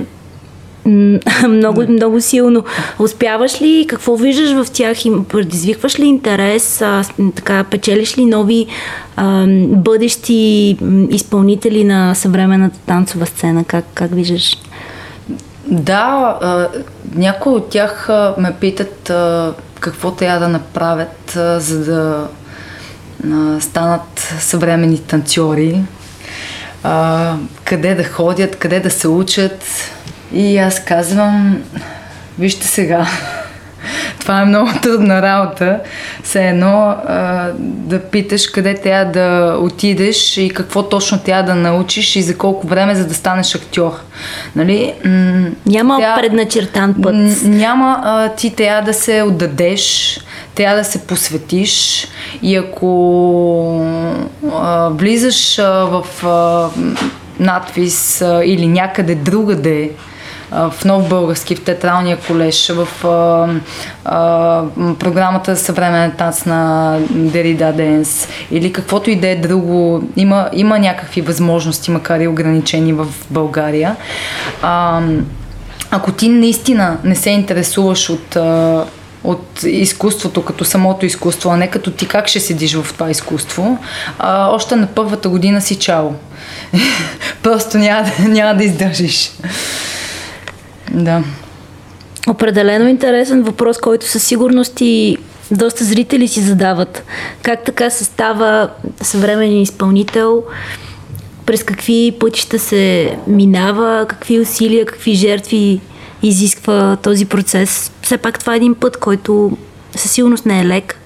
[1.48, 2.64] много, много силно.
[2.98, 3.86] Успяваш ли?
[3.88, 4.98] Какво виждаш в тях?
[5.28, 6.82] Предизвикваш ли интерес?
[6.82, 7.02] А,
[7.34, 8.66] така, печелиш ли нови
[9.16, 10.76] а, бъдещи
[11.10, 13.64] изпълнители на съвременната танцова сцена?
[13.64, 14.56] Как, как виждаш?
[15.66, 16.38] Да,
[17.14, 19.12] някои от тях ме питат
[19.80, 22.28] какво трябва да направят, за да
[23.60, 25.82] станат съвремени танцори,
[27.64, 29.64] къде да ходят, къде да се учат.
[30.32, 31.62] И аз казвам,
[32.38, 33.06] вижте сега,
[34.26, 35.78] това е много трудна работа.
[36.22, 42.16] Все едно а, да питаш къде трябва да отидеш и какво точно трябва да научиш
[42.16, 43.92] и за колко време, за да станеш актьор.
[44.56, 44.94] Нали?
[45.66, 47.14] Няма тя, предначертан път.
[47.44, 48.00] Няма.
[48.04, 50.18] А, ти трябва да се отдадеш,
[50.54, 52.06] трябва да се посветиш
[52.42, 53.86] и ако
[54.52, 56.68] а, влизаш а, в а,
[57.40, 59.90] надвис а, или някъде другаде,
[60.50, 63.48] в Нов Български, в Театралния колеж, в а,
[64.04, 64.62] а,
[64.98, 70.02] програмата съвременен танц на Дерида Денс или каквото и да е друго.
[70.16, 73.96] Има, има някакви възможности, макар и ограничени в България.
[74.62, 75.00] А,
[75.90, 78.36] ако ти наистина не се интересуваш от
[79.26, 83.78] от изкуството като самото изкуство, а не като ти как ще седиш в това изкуство,
[84.18, 86.10] а, още на първата година си чао.
[87.42, 89.30] Просто няма, няма да издържиш.
[90.90, 91.22] Да.
[92.28, 95.16] Определено интересен въпрос, който със сигурност и
[95.50, 97.04] доста зрители си задават.
[97.42, 98.70] Как така се става
[99.02, 100.44] съвременен изпълнител?
[101.46, 104.06] През какви пътища се минава?
[104.08, 105.80] Какви усилия, какви жертви
[106.22, 107.92] изисква този процес?
[108.02, 109.56] Все пак това е един път, който
[109.96, 111.00] със сигурност не е лек.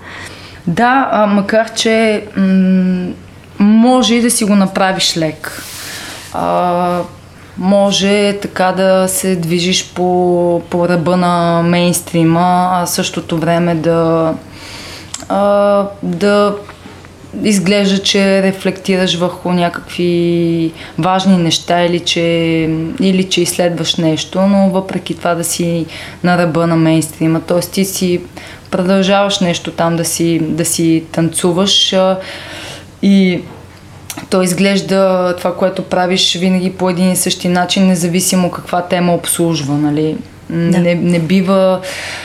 [0.66, 3.12] Да, а, макар че м-
[3.59, 5.62] може и да си го направиш лек.
[6.33, 7.01] А,
[7.61, 14.35] може така да се движиш по, по ръба на мейнстрима, а същото време да,
[15.29, 16.57] а, да
[17.42, 22.20] изглежда, че рефлектираш върху някакви важни неща или че,
[23.01, 25.87] или че изследваш нещо, но въпреки това да си
[26.25, 27.40] на ръба на мейнстрима.
[27.40, 27.61] Т.е.
[27.61, 28.20] ти си
[28.70, 32.18] продължаваш нещо там да си, да си танцуваш а,
[33.03, 33.40] и
[34.31, 39.75] то изглежда това, което правиш винаги по един и същи начин, независимо каква тема обслужва,
[39.75, 40.16] нали?
[40.51, 40.79] Да.
[40.79, 41.81] Не, не, бива,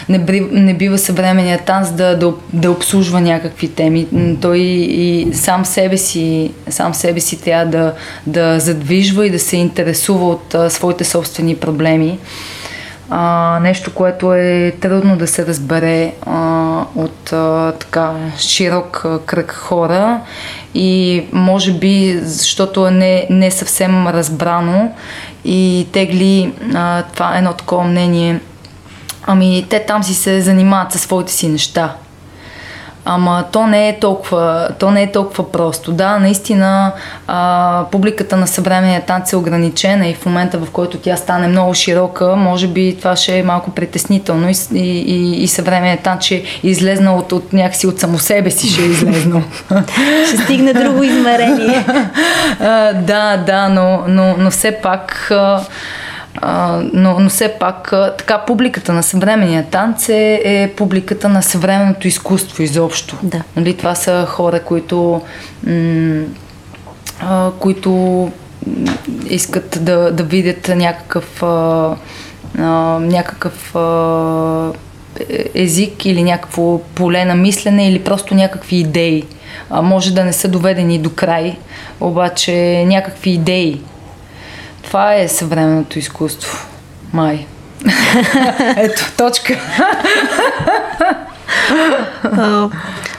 [0.10, 0.17] не,
[0.52, 4.08] не бива съвременният танц да, да, да обслужва някакви теми.
[4.41, 7.93] Той и сам себе си, сам себе си трябва да,
[8.28, 12.17] да задвижва и да се интересува от а, своите собствени проблеми.
[13.10, 20.22] А, нещо, което е трудно да се разбере а, от а, така широк кръг хора
[20.74, 24.91] и може би защото е не, не съвсем разбрано
[25.46, 28.39] и тегли а, това едно такова мнение.
[29.28, 31.96] Ами те там си се занимават със своите си неща.
[33.08, 35.91] Ама то не е толкова, то не е толкова просто.
[35.91, 36.91] Да, наистина
[37.28, 41.74] а, публиката на съвременния танц е ограничена и в момента, в който тя стане много
[41.74, 46.36] широка, може би това ще е малко притеснително и, и, и, и съвременният танц ще
[46.36, 49.41] е излезнал от, от някакси от само себе си, ще е излезнал.
[50.28, 51.86] ще стигне друго измерение.
[52.60, 55.28] а, да, да, но, но, но все пак...
[55.32, 55.62] А,
[56.41, 62.08] а, но, но все пак така публиката на съвременния танц е, е публиката на съвременното
[62.08, 63.17] изкуство изобщо.
[63.24, 63.41] Да.
[63.56, 65.21] Нали, това са хора, които,
[65.67, 66.24] м-
[67.19, 68.32] а, които
[69.30, 71.95] искат да, да видят някакъв, а,
[72.60, 72.63] а,
[73.00, 74.71] някакъв а,
[75.56, 79.24] език или някакво поле на мислене или просто някакви идеи.
[79.69, 81.58] А, може да не са доведени до край,
[82.00, 83.82] обаче някакви идеи
[84.86, 86.67] това е съвременното изкуство.
[87.13, 87.45] Май.
[88.78, 89.60] Ето, точка.
[92.24, 92.69] а,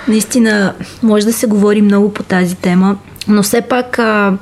[0.09, 2.97] наистина, може да се говори много по тази тема,
[3.29, 4.33] но все пак, а,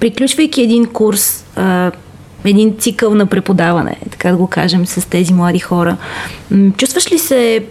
[0.00, 1.92] приключвайки един курс, а,
[2.44, 5.96] един цикъл на преподаване, така да го кажем, с тези млади хора,
[6.76, 7.64] чувстваш ли се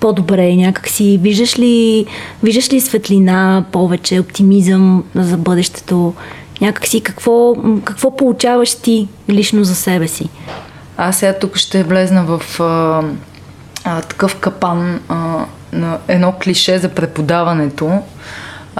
[0.00, 1.18] по-добре някакси?
[1.22, 2.06] Виждаш ли,
[2.42, 6.14] виждаш ли светлина, повече оптимизъм за бъдещето?
[6.60, 10.28] Някакси какво, какво получаваш ти лично за себе си?
[10.96, 13.02] Аз сега тук ще влезна в а,
[13.84, 18.02] а, такъв капан а, на едно клише за преподаването,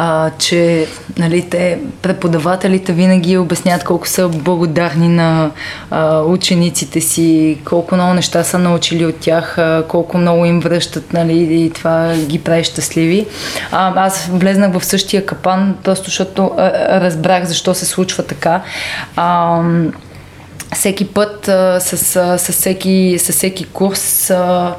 [0.00, 0.86] а, че
[1.18, 5.50] нали, те, преподавателите винаги обясняват колко са благодарни на
[5.90, 11.12] а, учениците си, колко много неща са научили от тях, а, колко много им връщат
[11.12, 13.26] нали, и това ги прави щастливи.
[13.72, 18.62] А, аз влезнах в същия капан, просто защото а, разбрах защо се случва така.
[19.16, 19.60] А,
[20.74, 24.74] всеки път а, с, с, с, всеки, с всеки курс а,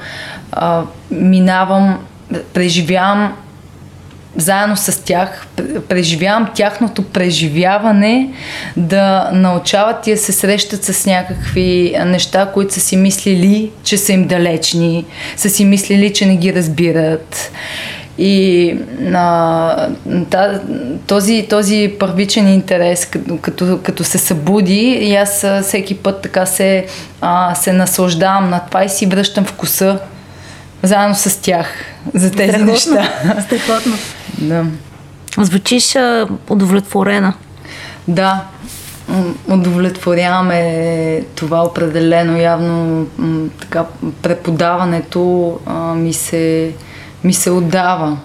[0.51, 1.99] а, минавам,
[2.53, 3.33] преживявам
[4.35, 5.47] заедно с тях,
[5.89, 8.29] преживявам тяхното преживяване,
[8.77, 14.13] да научават и да се срещат с някакви неща, които са си мислили, че са
[14.13, 15.05] им далечни,
[15.35, 17.51] са си мислили, че не ги разбират.
[18.17, 18.75] И
[19.13, 19.89] а,
[21.07, 26.85] този, този първичен интерес, като, като, като се събуди, и аз всеки път така се,
[27.21, 29.99] а, се наслаждавам на това и си връщам вкуса
[30.83, 31.67] заедно с тях
[32.13, 32.71] за тези Страхотно.
[32.71, 33.13] неща.
[33.45, 33.93] Страхотно.
[34.37, 34.65] Да.
[35.37, 37.33] Звучиш а, удовлетворена.
[38.07, 38.43] Да,
[39.47, 42.37] удовлетворяваме това определено.
[42.37, 43.85] Явно м, така,
[44.21, 46.71] преподаването а, ми, се,
[47.23, 48.17] ми се отдава.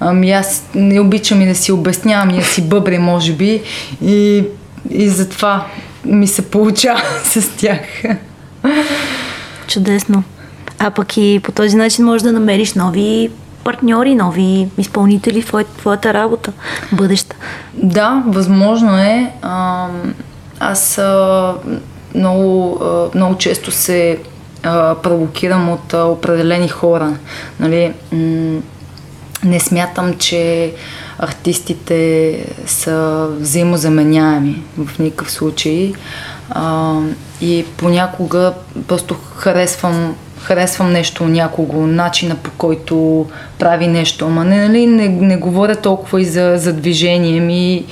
[0.00, 3.62] Ами аз не обичам и да си обяснявам, и да си бъбре, може би,
[4.02, 4.44] и,
[4.90, 5.66] и затова
[6.04, 7.80] ми се получава с тях.
[9.68, 10.22] Чудесно.
[10.78, 13.30] А пък и по този начин можеш да намериш нови
[13.64, 16.52] партньори, нови изпълнители в твоя- твоята работа,
[16.92, 17.36] бъдеща.
[17.74, 19.32] Да, възможно е.
[20.60, 21.00] Аз
[22.14, 22.80] много,
[23.14, 24.18] много често се
[25.02, 27.12] провокирам от определени хора.
[27.60, 27.92] Нали?
[29.44, 30.72] Не смятам, че
[31.18, 35.92] артистите са взаимозаменяеми в никакъв случай.
[37.40, 38.52] И понякога
[38.88, 43.26] просто харесвам харесвам нещо някого, начина по който
[43.58, 44.24] прави нещо.
[44.26, 47.84] Ама не, нали, не, не говоря толкова и за, за движение ми.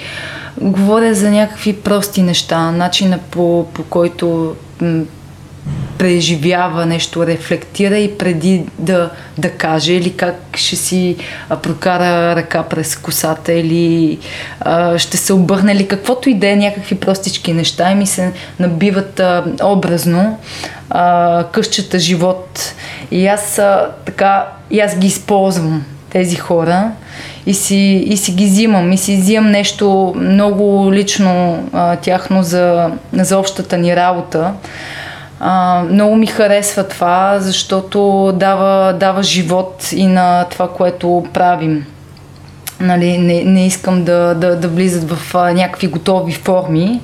[0.60, 4.56] Говоря за някакви прости неща, начина по, по който
[5.98, 11.16] преживява нещо, рефлектира и преди да, да каже или как ще си
[11.62, 14.18] прокара ръка през косата или
[14.60, 18.32] а, ще се обърне или каквото и да е, някакви простички неща и ми се
[18.60, 20.38] набиват а, образно
[20.90, 22.74] а, къщата живот.
[23.10, 26.90] И аз а, така, и аз ги използвам тези хора
[27.46, 28.92] и си, и си ги взимам.
[28.92, 34.52] И си взимам нещо много лично а, тяхно за, за общата ни работа.
[35.40, 41.86] А, много ми харесва това, защото дава, дава живот и на това, което правим.
[42.80, 47.00] Нали, не, не искам да, да, да влизат в а, някакви готови форми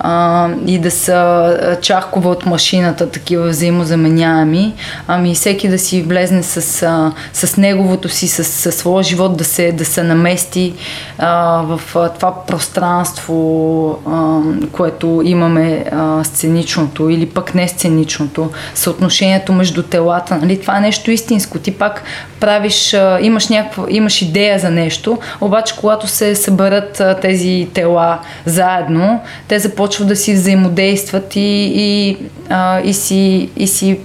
[0.00, 4.74] а, и да са а, чахкове от машината, такива взаимозаменяеми,
[5.08, 9.44] ами всеки да си влезне с, а, с неговото си, с, с своя живот да
[9.44, 10.74] се, да се намести
[11.18, 14.40] а, в а, това пространство, а,
[14.72, 20.36] което имаме а, сценичното или пък не сценичното, съотношението между телата.
[20.36, 20.60] Нали?
[20.60, 21.58] Това е нещо истинско.
[21.58, 22.02] Ти пак
[22.40, 28.18] правиш, а, имаш, някаква, имаш идея за нещо, обаче когато се съберат а, тези тела
[28.46, 32.16] заедно, те започват да си взаимодействат и, и,
[32.48, 33.98] а, и, си, и си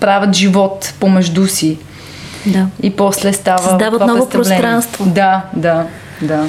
[0.00, 1.78] правят живот помежду си.
[2.46, 2.66] Да.
[2.82, 3.58] И после става.
[3.58, 5.04] Създават ново пространство.
[5.04, 5.86] Да, да,
[6.22, 6.46] да.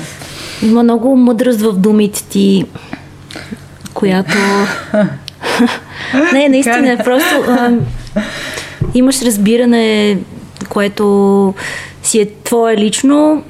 [0.64, 2.66] Има много мъдрост в думите ти,
[3.94, 4.38] която...
[6.34, 7.72] не, наистина, просто а,
[8.94, 10.18] имаш разбиране,
[10.70, 11.54] което
[12.04, 13.44] си е твое лично,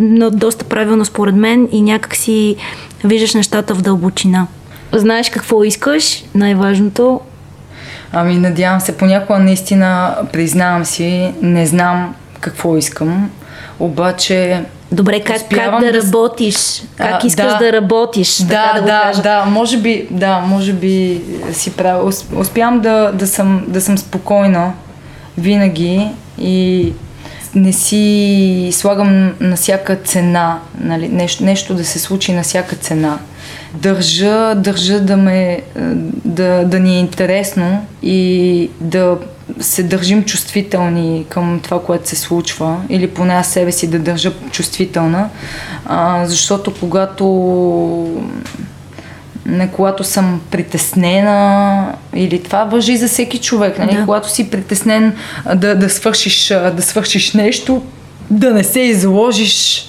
[0.00, 2.56] но доста правилно според мен и някак си
[3.04, 4.46] виждаш нещата в дълбочина.
[4.92, 7.20] Знаеш какво искаш, най-важното.
[8.12, 13.30] Ами надявам се, понякога наистина признавам си, не знам какво искам,
[13.78, 16.82] обаче Добре, как, как да, да работиш?
[16.96, 17.58] Как А, искаш да.
[17.58, 18.36] да, работиш?
[18.38, 19.22] Да, да, да, кажа.
[19.22, 21.22] да, може би, да, може би
[21.52, 22.04] си правя.
[22.04, 24.72] Ус- Успявам да, да, съм, да съм спокойна
[25.38, 26.08] винаги
[26.38, 26.92] и
[27.56, 33.18] не си слагам на всяка цена, нали, нещо, нещо да се случи на всяка цена.
[33.74, 35.62] Държа, държа да, ме, е,
[36.24, 39.18] да, да ни е интересно и да
[39.60, 44.32] се държим чувствителни към това, което се случва, или поне аз себе си да държа
[44.50, 45.28] чувствителна,
[45.86, 47.24] а, защото когато
[49.48, 53.96] не, когато съм притеснена или това въжи за всеки човек, нали?
[53.96, 54.04] Да.
[54.04, 55.16] когато си притеснен
[55.54, 57.82] да, да, свършиш, да свършиш нещо,
[58.30, 59.86] да не се изложиш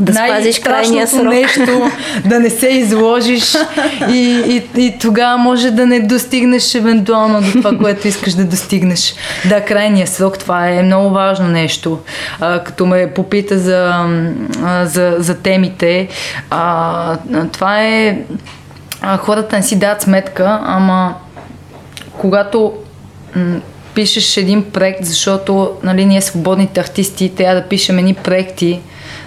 [0.00, 1.24] Да спазиш крайния срок.
[1.24, 1.90] нещо,
[2.24, 3.54] да не се изложиш
[4.10, 9.14] и, и, и тогава може да не достигнеш евентуално до това, което искаш да достигнеш.
[9.48, 11.98] Да, крайния срок, това е много важно нещо.
[12.40, 14.06] А, като ме попита за,
[14.62, 16.08] а, за, за темите,
[16.50, 17.16] а,
[17.52, 18.18] това е
[19.02, 21.14] а, хората не си дадат сметка, ама
[22.18, 22.72] когато
[23.36, 23.60] м,
[23.94, 28.80] пишеш един проект, защото нали, ние свободните артисти трябва да пишем едни проекти,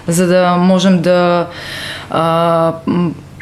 [0.08, 1.46] за да можем да
[2.10, 2.72] а,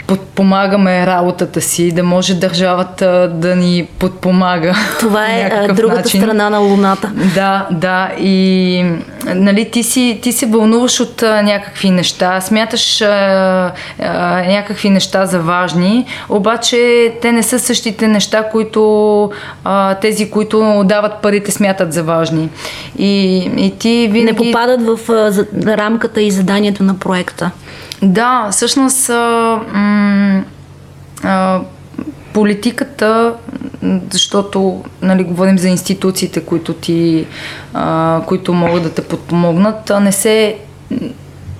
[0.07, 4.75] подпомагаме работата си, да може държавата да ни подпомага.
[5.01, 6.21] Това е другата начин.
[6.21, 7.13] страна на Луната.
[7.35, 8.11] Да, да.
[8.19, 8.85] И
[9.27, 15.27] нали, ти, си, ти се вълнуваш от а, някакви неща, смяташ а, а, някакви неща
[15.27, 19.31] за важни, обаче те не са същите неща, които
[19.65, 22.49] а, тези, които дават парите, смятат за важни.
[22.99, 24.45] И, и ти винаги...
[24.45, 27.51] Не попадат в а, за, рамката и заданието на проекта.
[28.05, 30.45] Да, всъщност а, м-
[31.23, 31.61] а,
[32.33, 33.35] политиката,
[34.11, 37.27] защото нали, говорим за институциите, които, ти,
[37.75, 40.57] а, които могат да те подпомогнат, не се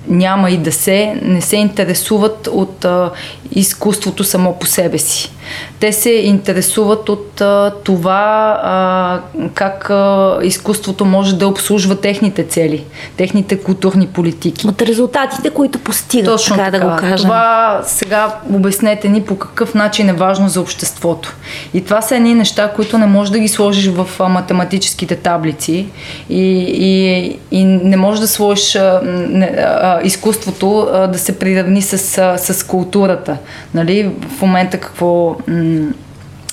[0.07, 3.11] няма и да се, не се интересуват от а,
[3.51, 5.31] изкуството само по себе си.
[5.79, 9.19] Те се интересуват от а, това а,
[9.53, 12.83] как а, изкуството може да обслужва техните цели,
[13.17, 14.67] техните културни политики.
[14.67, 17.25] От резултатите, които постигат, Точно така, така да го кажем.
[17.27, 21.35] Това сега обяснете ни по какъв начин е важно за обществото.
[21.73, 25.87] И това са едни неща, които не можеш да ги сложиш в а, математическите таблици
[26.29, 31.81] и, и, и не можеш да сложиш а, не, а, изкуството а, да се приравни
[31.81, 33.37] с, а, с културата.
[33.73, 34.11] Нали?
[34.37, 35.34] В момента какво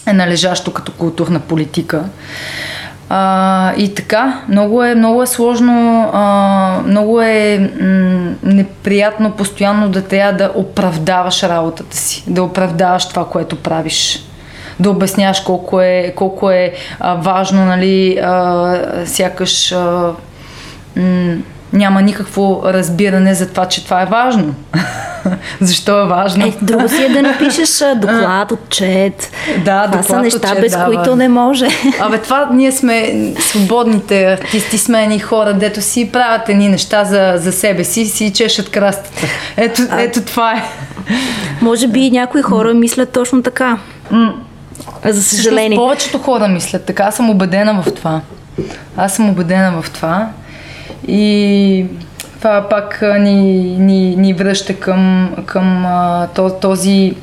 [0.07, 2.05] е належащо като културна политика.
[3.09, 10.03] А, и така, много е, много е сложно, а, много е м- неприятно постоянно да
[10.03, 14.25] трябва да оправдаваш работата си, да оправдаваш това, което правиш
[14.81, 18.77] да обясняваш колко е, колко е а, важно, нали, а,
[19.07, 20.11] сякаш а,
[20.97, 21.37] м-
[21.73, 24.55] няма никакво разбиране за това, че това е важно.
[25.61, 26.47] Защо е важно?
[26.47, 29.31] Е, друго си е да напишеш а, доклад, отчет.
[29.65, 31.69] Да, това са доклад, неща, отчет, без да, които не може.
[32.01, 37.35] Абе, това ние сме свободните артисти, сме едни хора, дето си правят едни неща за,
[37.37, 39.27] за себе си, си чешат крастата.
[39.57, 40.63] Ето, ето това е.
[41.61, 43.79] Може би някои хора мислят точно така.
[45.05, 45.69] За съжаление.
[45.69, 48.21] Всъщност, повечето хора мислят така, аз съм убедена в това.
[48.97, 50.29] Аз съм убедена в това.
[51.09, 51.87] И
[52.39, 55.87] това пак ни, ни, ни връща към, към
[56.61, 57.15] този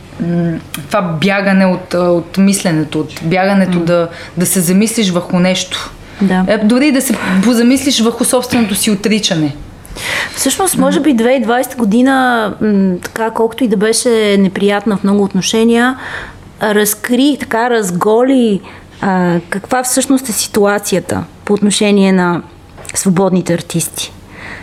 [0.87, 4.07] това бягане от, от мисленето, от бягането да,
[4.37, 5.91] да се замислиш върху нещо.
[6.21, 6.45] Да.
[6.47, 9.55] Е, дори да се позамислиш върху собственото си отричане.
[10.35, 12.53] Всъщност, може би 2020 година,
[13.03, 15.97] така колкото и да беше неприятна в много отношения,
[16.61, 18.61] разкри, така разголи
[19.01, 22.41] а, каква всъщност е ситуацията по отношение на
[22.97, 24.13] свободните артисти.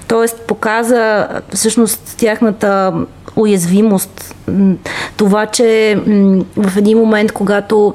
[0.08, 2.92] Тоест показа всъщност тяхната
[3.36, 4.34] уязвимост,
[5.16, 5.98] това, че
[6.56, 7.94] в един момент, когато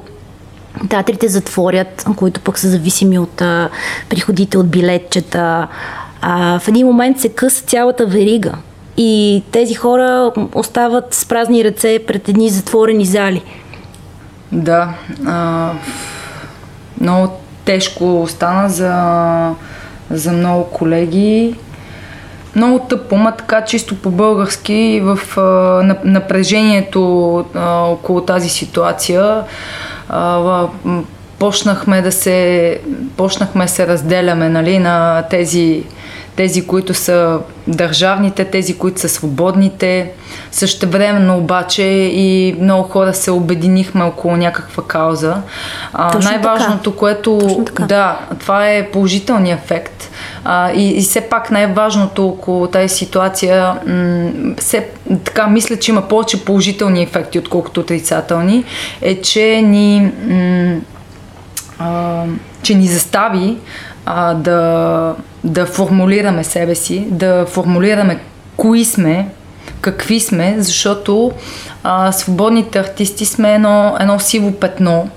[0.89, 3.35] театрите затворят, които пък са зависими от
[4.09, 5.67] приходите от билетчета.
[6.59, 8.53] В един момент се къса цялата верига
[8.97, 13.43] и тези хора остават с празни ръце пред едни затворени зали.
[14.51, 14.93] Да.
[15.27, 15.71] А,
[17.01, 17.33] много
[17.65, 18.91] тежко стана за,
[20.11, 21.55] за много колеги.
[22.55, 25.41] Много тъпо, ма така чисто по-български в а,
[25.83, 29.43] нап- напрежението а, около тази ситуация.
[30.09, 30.67] А,
[31.39, 32.79] почнахме да се,
[33.17, 35.83] почнахме се разделяме нали, на тези,
[36.35, 40.11] тези, които са държавните, тези, които са свободните.
[40.51, 45.35] Същевременно обаче и много хора се обединихме около някаква кауза.
[45.93, 47.37] А, Точно най-важното, което...
[47.41, 47.83] Точно така.
[47.85, 50.11] Да, това е положителният ефект.
[50.43, 54.87] А, и, и все пак най-важното около тази ситуация, м- все,
[55.23, 58.63] така мисля, че има повече положителни ефекти, отколкото отрицателни,
[59.01, 60.79] е, че ни, м-
[61.79, 62.23] а,
[62.61, 63.57] че ни застави
[64.05, 68.19] а, да, да формулираме себе си, да формулираме
[68.57, 69.29] кои сме,
[69.81, 71.31] какви сме, защото
[71.83, 75.09] а, свободните артисти сме едно, едно сиво петно.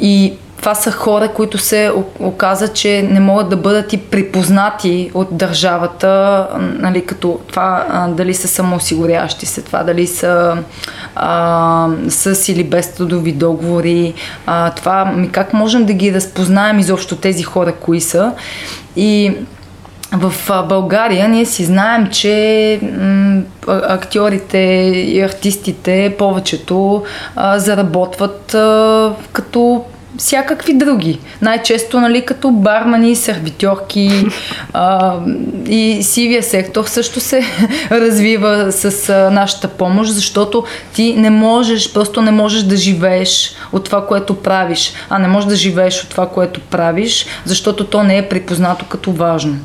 [0.00, 5.28] И това са хора, които се оказа, че не могат да бъдат и припознати от
[5.36, 10.56] държавата, нали, като това а, дали са самоосигурящи се, това дали са
[11.16, 14.14] а, с или без трудови договори,
[14.46, 18.32] а, това ми как можем да ги разпознаем изобщо тези хора, кои са.
[18.96, 19.32] И
[20.12, 20.34] в
[20.68, 22.80] България ние си знаем, че
[23.68, 24.58] актьорите
[25.06, 27.04] и артистите, повечето,
[27.56, 28.56] заработват
[29.32, 29.84] като
[30.18, 31.18] всякакви други.
[31.42, 34.26] Най-често, нали, като бармани, сервитьорки
[34.72, 35.16] а,
[35.66, 37.42] и сивия сектор също се
[37.90, 43.84] развива с а, нашата помощ, защото ти не можеш, просто не можеш да живееш от
[43.84, 48.18] това, което правиш, а не можеш да живееш от това, което правиш, защото то не
[48.18, 49.56] е припознато като важно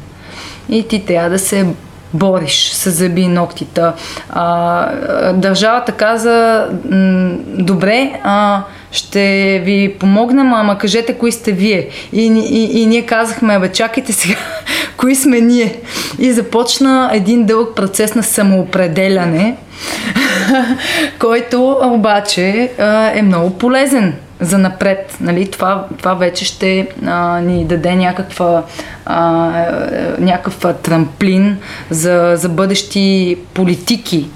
[0.69, 1.67] и ти трябва да се
[2.13, 3.93] бориш с зъби и ногтита.
[4.29, 6.67] А, държавата каза,
[7.45, 8.61] добре, а,
[8.95, 11.89] ще ви помогнем, ама кажете кои сте вие.
[12.13, 14.35] И, и, и ние казахме, бе, чакайте сега,
[14.97, 15.79] кои сме ние.
[16.19, 19.55] И започна един дълъг процес на самоопределяне,
[21.19, 22.71] който обаче
[23.15, 25.17] е много полезен за напред.
[25.21, 25.51] Нали?
[25.51, 28.63] Това, това вече ще а, ни даде някаква,
[29.05, 29.67] а, е,
[30.19, 31.57] някакъв трамплин
[31.89, 34.29] за, за бъдещи политики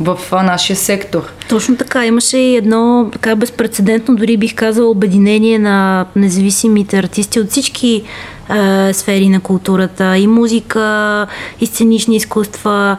[0.00, 1.22] в нашия сектор.
[1.48, 2.06] Точно така.
[2.06, 8.02] Имаше и едно така безпредседентно, дори бих казала, обединение на независимите артисти от всички
[8.50, 10.16] е, сфери на културата.
[10.16, 11.26] И музика,
[11.60, 12.96] и сценични изкуства.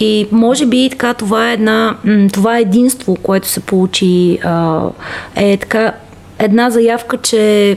[0.00, 1.96] И може би така това е една,
[2.32, 4.38] това е единство, което се получи,
[5.36, 5.92] е така
[6.38, 7.76] една заявка, че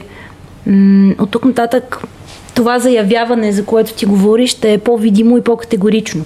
[1.18, 2.02] от тук нататък
[2.54, 6.24] това заявяване, за което ти говориш, ще е по-видимо и по-категорично.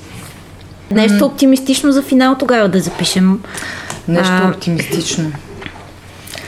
[0.95, 3.40] Нещо оптимистично за финал тогава да запишем.
[4.09, 5.32] Нещо а, оптимистично.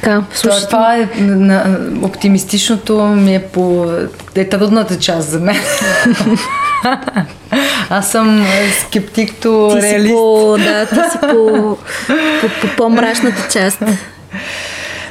[0.04, 3.92] Така, това, това е на, оптимистичното ми е по
[4.34, 5.56] е трудната част за мен.
[7.90, 8.46] Аз съм
[8.80, 10.06] скептик-то ти реалист.
[10.06, 11.76] Си по, да, ти си по,
[12.40, 13.82] по, по по-мрачната част.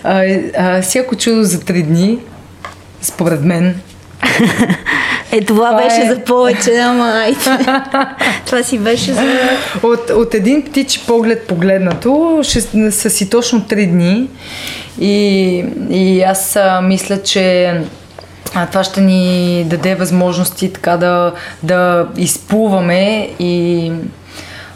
[0.06, 0.24] А,
[0.58, 2.20] а, всяко чудо за три дни,
[3.02, 3.76] според мен,
[5.32, 6.14] е, това, това беше е...
[6.14, 7.36] за повече, ама ай.
[8.46, 9.50] това си беше за...
[9.84, 14.30] От, от един птичи поглед погледнато, ще са си точно три дни
[15.00, 17.66] и, и аз а, мисля, че
[18.56, 23.92] а, това ще ни даде възможности така да, да изплуваме и,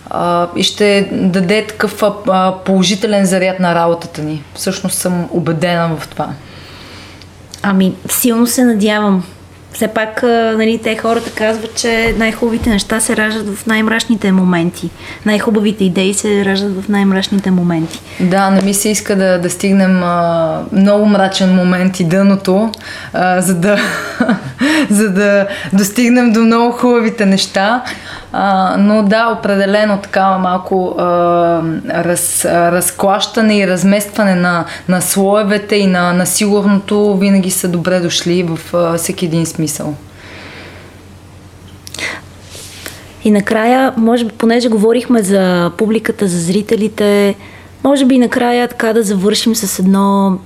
[0.09, 4.43] а, и ще даде такъв а, положителен заряд на работата ни.
[4.53, 6.29] Всъщност съм убедена в това.
[7.63, 9.23] Ами, силно се надявам
[9.77, 14.89] все пак нали, те хората казват, че най-хубавите неща се раждат в най-мрачните моменти.
[15.25, 18.01] Най-хубавите идеи се раждат в най-мрачните моменти.
[18.19, 22.71] Да, не ми се иска да, да стигнем а, много мрачен момент и дъното,
[23.13, 23.79] а, за, да,
[24.89, 27.83] за да достигнем до много хубавите неща.
[28.31, 31.03] А, но да, определено такава малко а,
[31.89, 38.43] раз, разклащане и разместване на, на слоевете и на, на сигурното винаги са добре дошли
[38.43, 39.95] в а, всеки един смисъл.
[43.23, 47.35] И накрая, може би, понеже говорихме за публиката, за зрителите,
[47.83, 50.37] може би накрая така да завършим с едно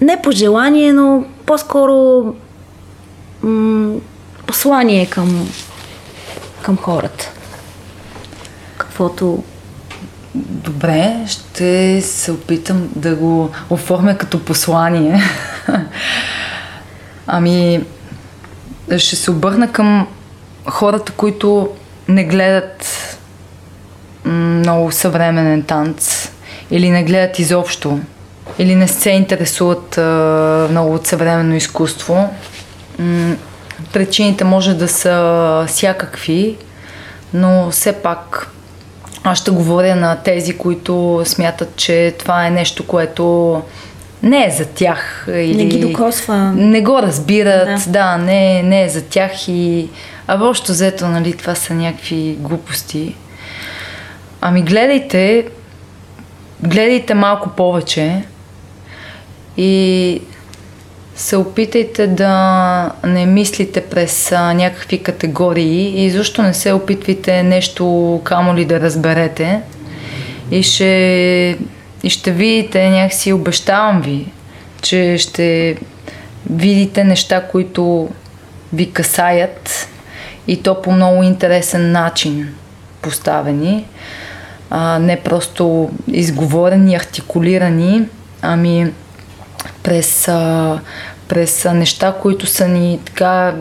[0.00, 2.24] не пожелание, но по-скоро
[4.46, 5.48] послание към
[6.62, 7.30] към хората.
[8.78, 9.44] Каквото
[10.38, 15.22] Добре, ще се опитам да го оформя като послание.
[17.26, 17.84] ами,
[18.98, 20.06] ще се обърна към
[20.66, 21.68] хората, които
[22.08, 22.86] не гледат
[24.24, 26.30] много съвременен танц
[26.70, 28.00] или не гледат изобщо
[28.58, 32.34] или не се интересуват а, много от съвременно изкуство.
[33.92, 36.56] Причините може да са всякакви,
[37.34, 38.50] но все пак
[39.24, 43.62] аз ще говоря на тези, които смятат, че това е нещо, което
[44.22, 45.26] не е за тях.
[45.28, 45.56] Или...
[45.56, 46.36] Не ги докосва.
[46.56, 49.88] Не го разбират, да, да не, не е за тях и...
[50.26, 53.16] А въобще взето, нали, това са някакви глупости.
[54.40, 55.46] Ами гледайте,
[56.62, 58.22] гледайте малко повече
[59.56, 60.22] и
[61.16, 68.20] се опитайте да не мислите през а, някакви категории и защо не се опитвайте нещо
[68.24, 69.60] камо ли да разберете.
[70.50, 71.58] И ще,
[72.02, 74.26] и ще видите, някакси обещавам ви,
[74.82, 75.76] че ще
[76.50, 78.08] видите неща, които
[78.72, 79.88] ви касаят
[80.46, 82.54] и то по много интересен начин
[83.02, 83.84] поставени,
[84.70, 88.02] а, не просто изговорени, артикулирани,
[88.42, 88.92] ами
[89.82, 90.78] през, а,
[91.28, 93.54] през неща, които са ни така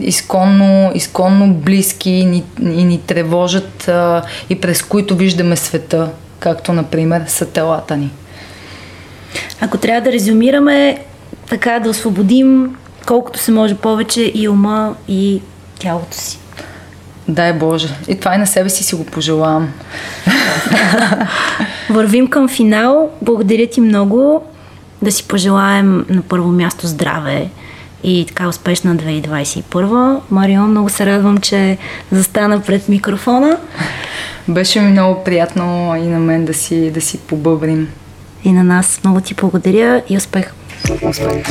[0.00, 6.72] изконно, изконно близки и ни, и ни тревожат а, и през които виждаме света, както
[6.72, 8.10] например са телата ни.
[9.60, 10.98] Ако трябва да резюмираме,
[11.48, 15.40] така да освободим колкото се може повече и ума и
[15.78, 16.38] тялото си.
[17.28, 17.88] Дай Боже.
[18.08, 19.72] И това и на себе си си го пожелавам.
[21.90, 23.10] Вървим към финал.
[23.22, 24.44] Благодаря ти много
[25.02, 27.48] да си пожелаем на първо място здраве
[28.04, 30.20] и така успешна 2021.
[30.30, 31.78] Марион, много се радвам, че
[32.12, 33.58] застана пред микрофона.
[34.48, 37.88] Беше ми много приятно и на мен да си, да си побъбрим.
[38.44, 40.52] И на нас много ти благодаря и успех!
[41.02, 41.42] Успех!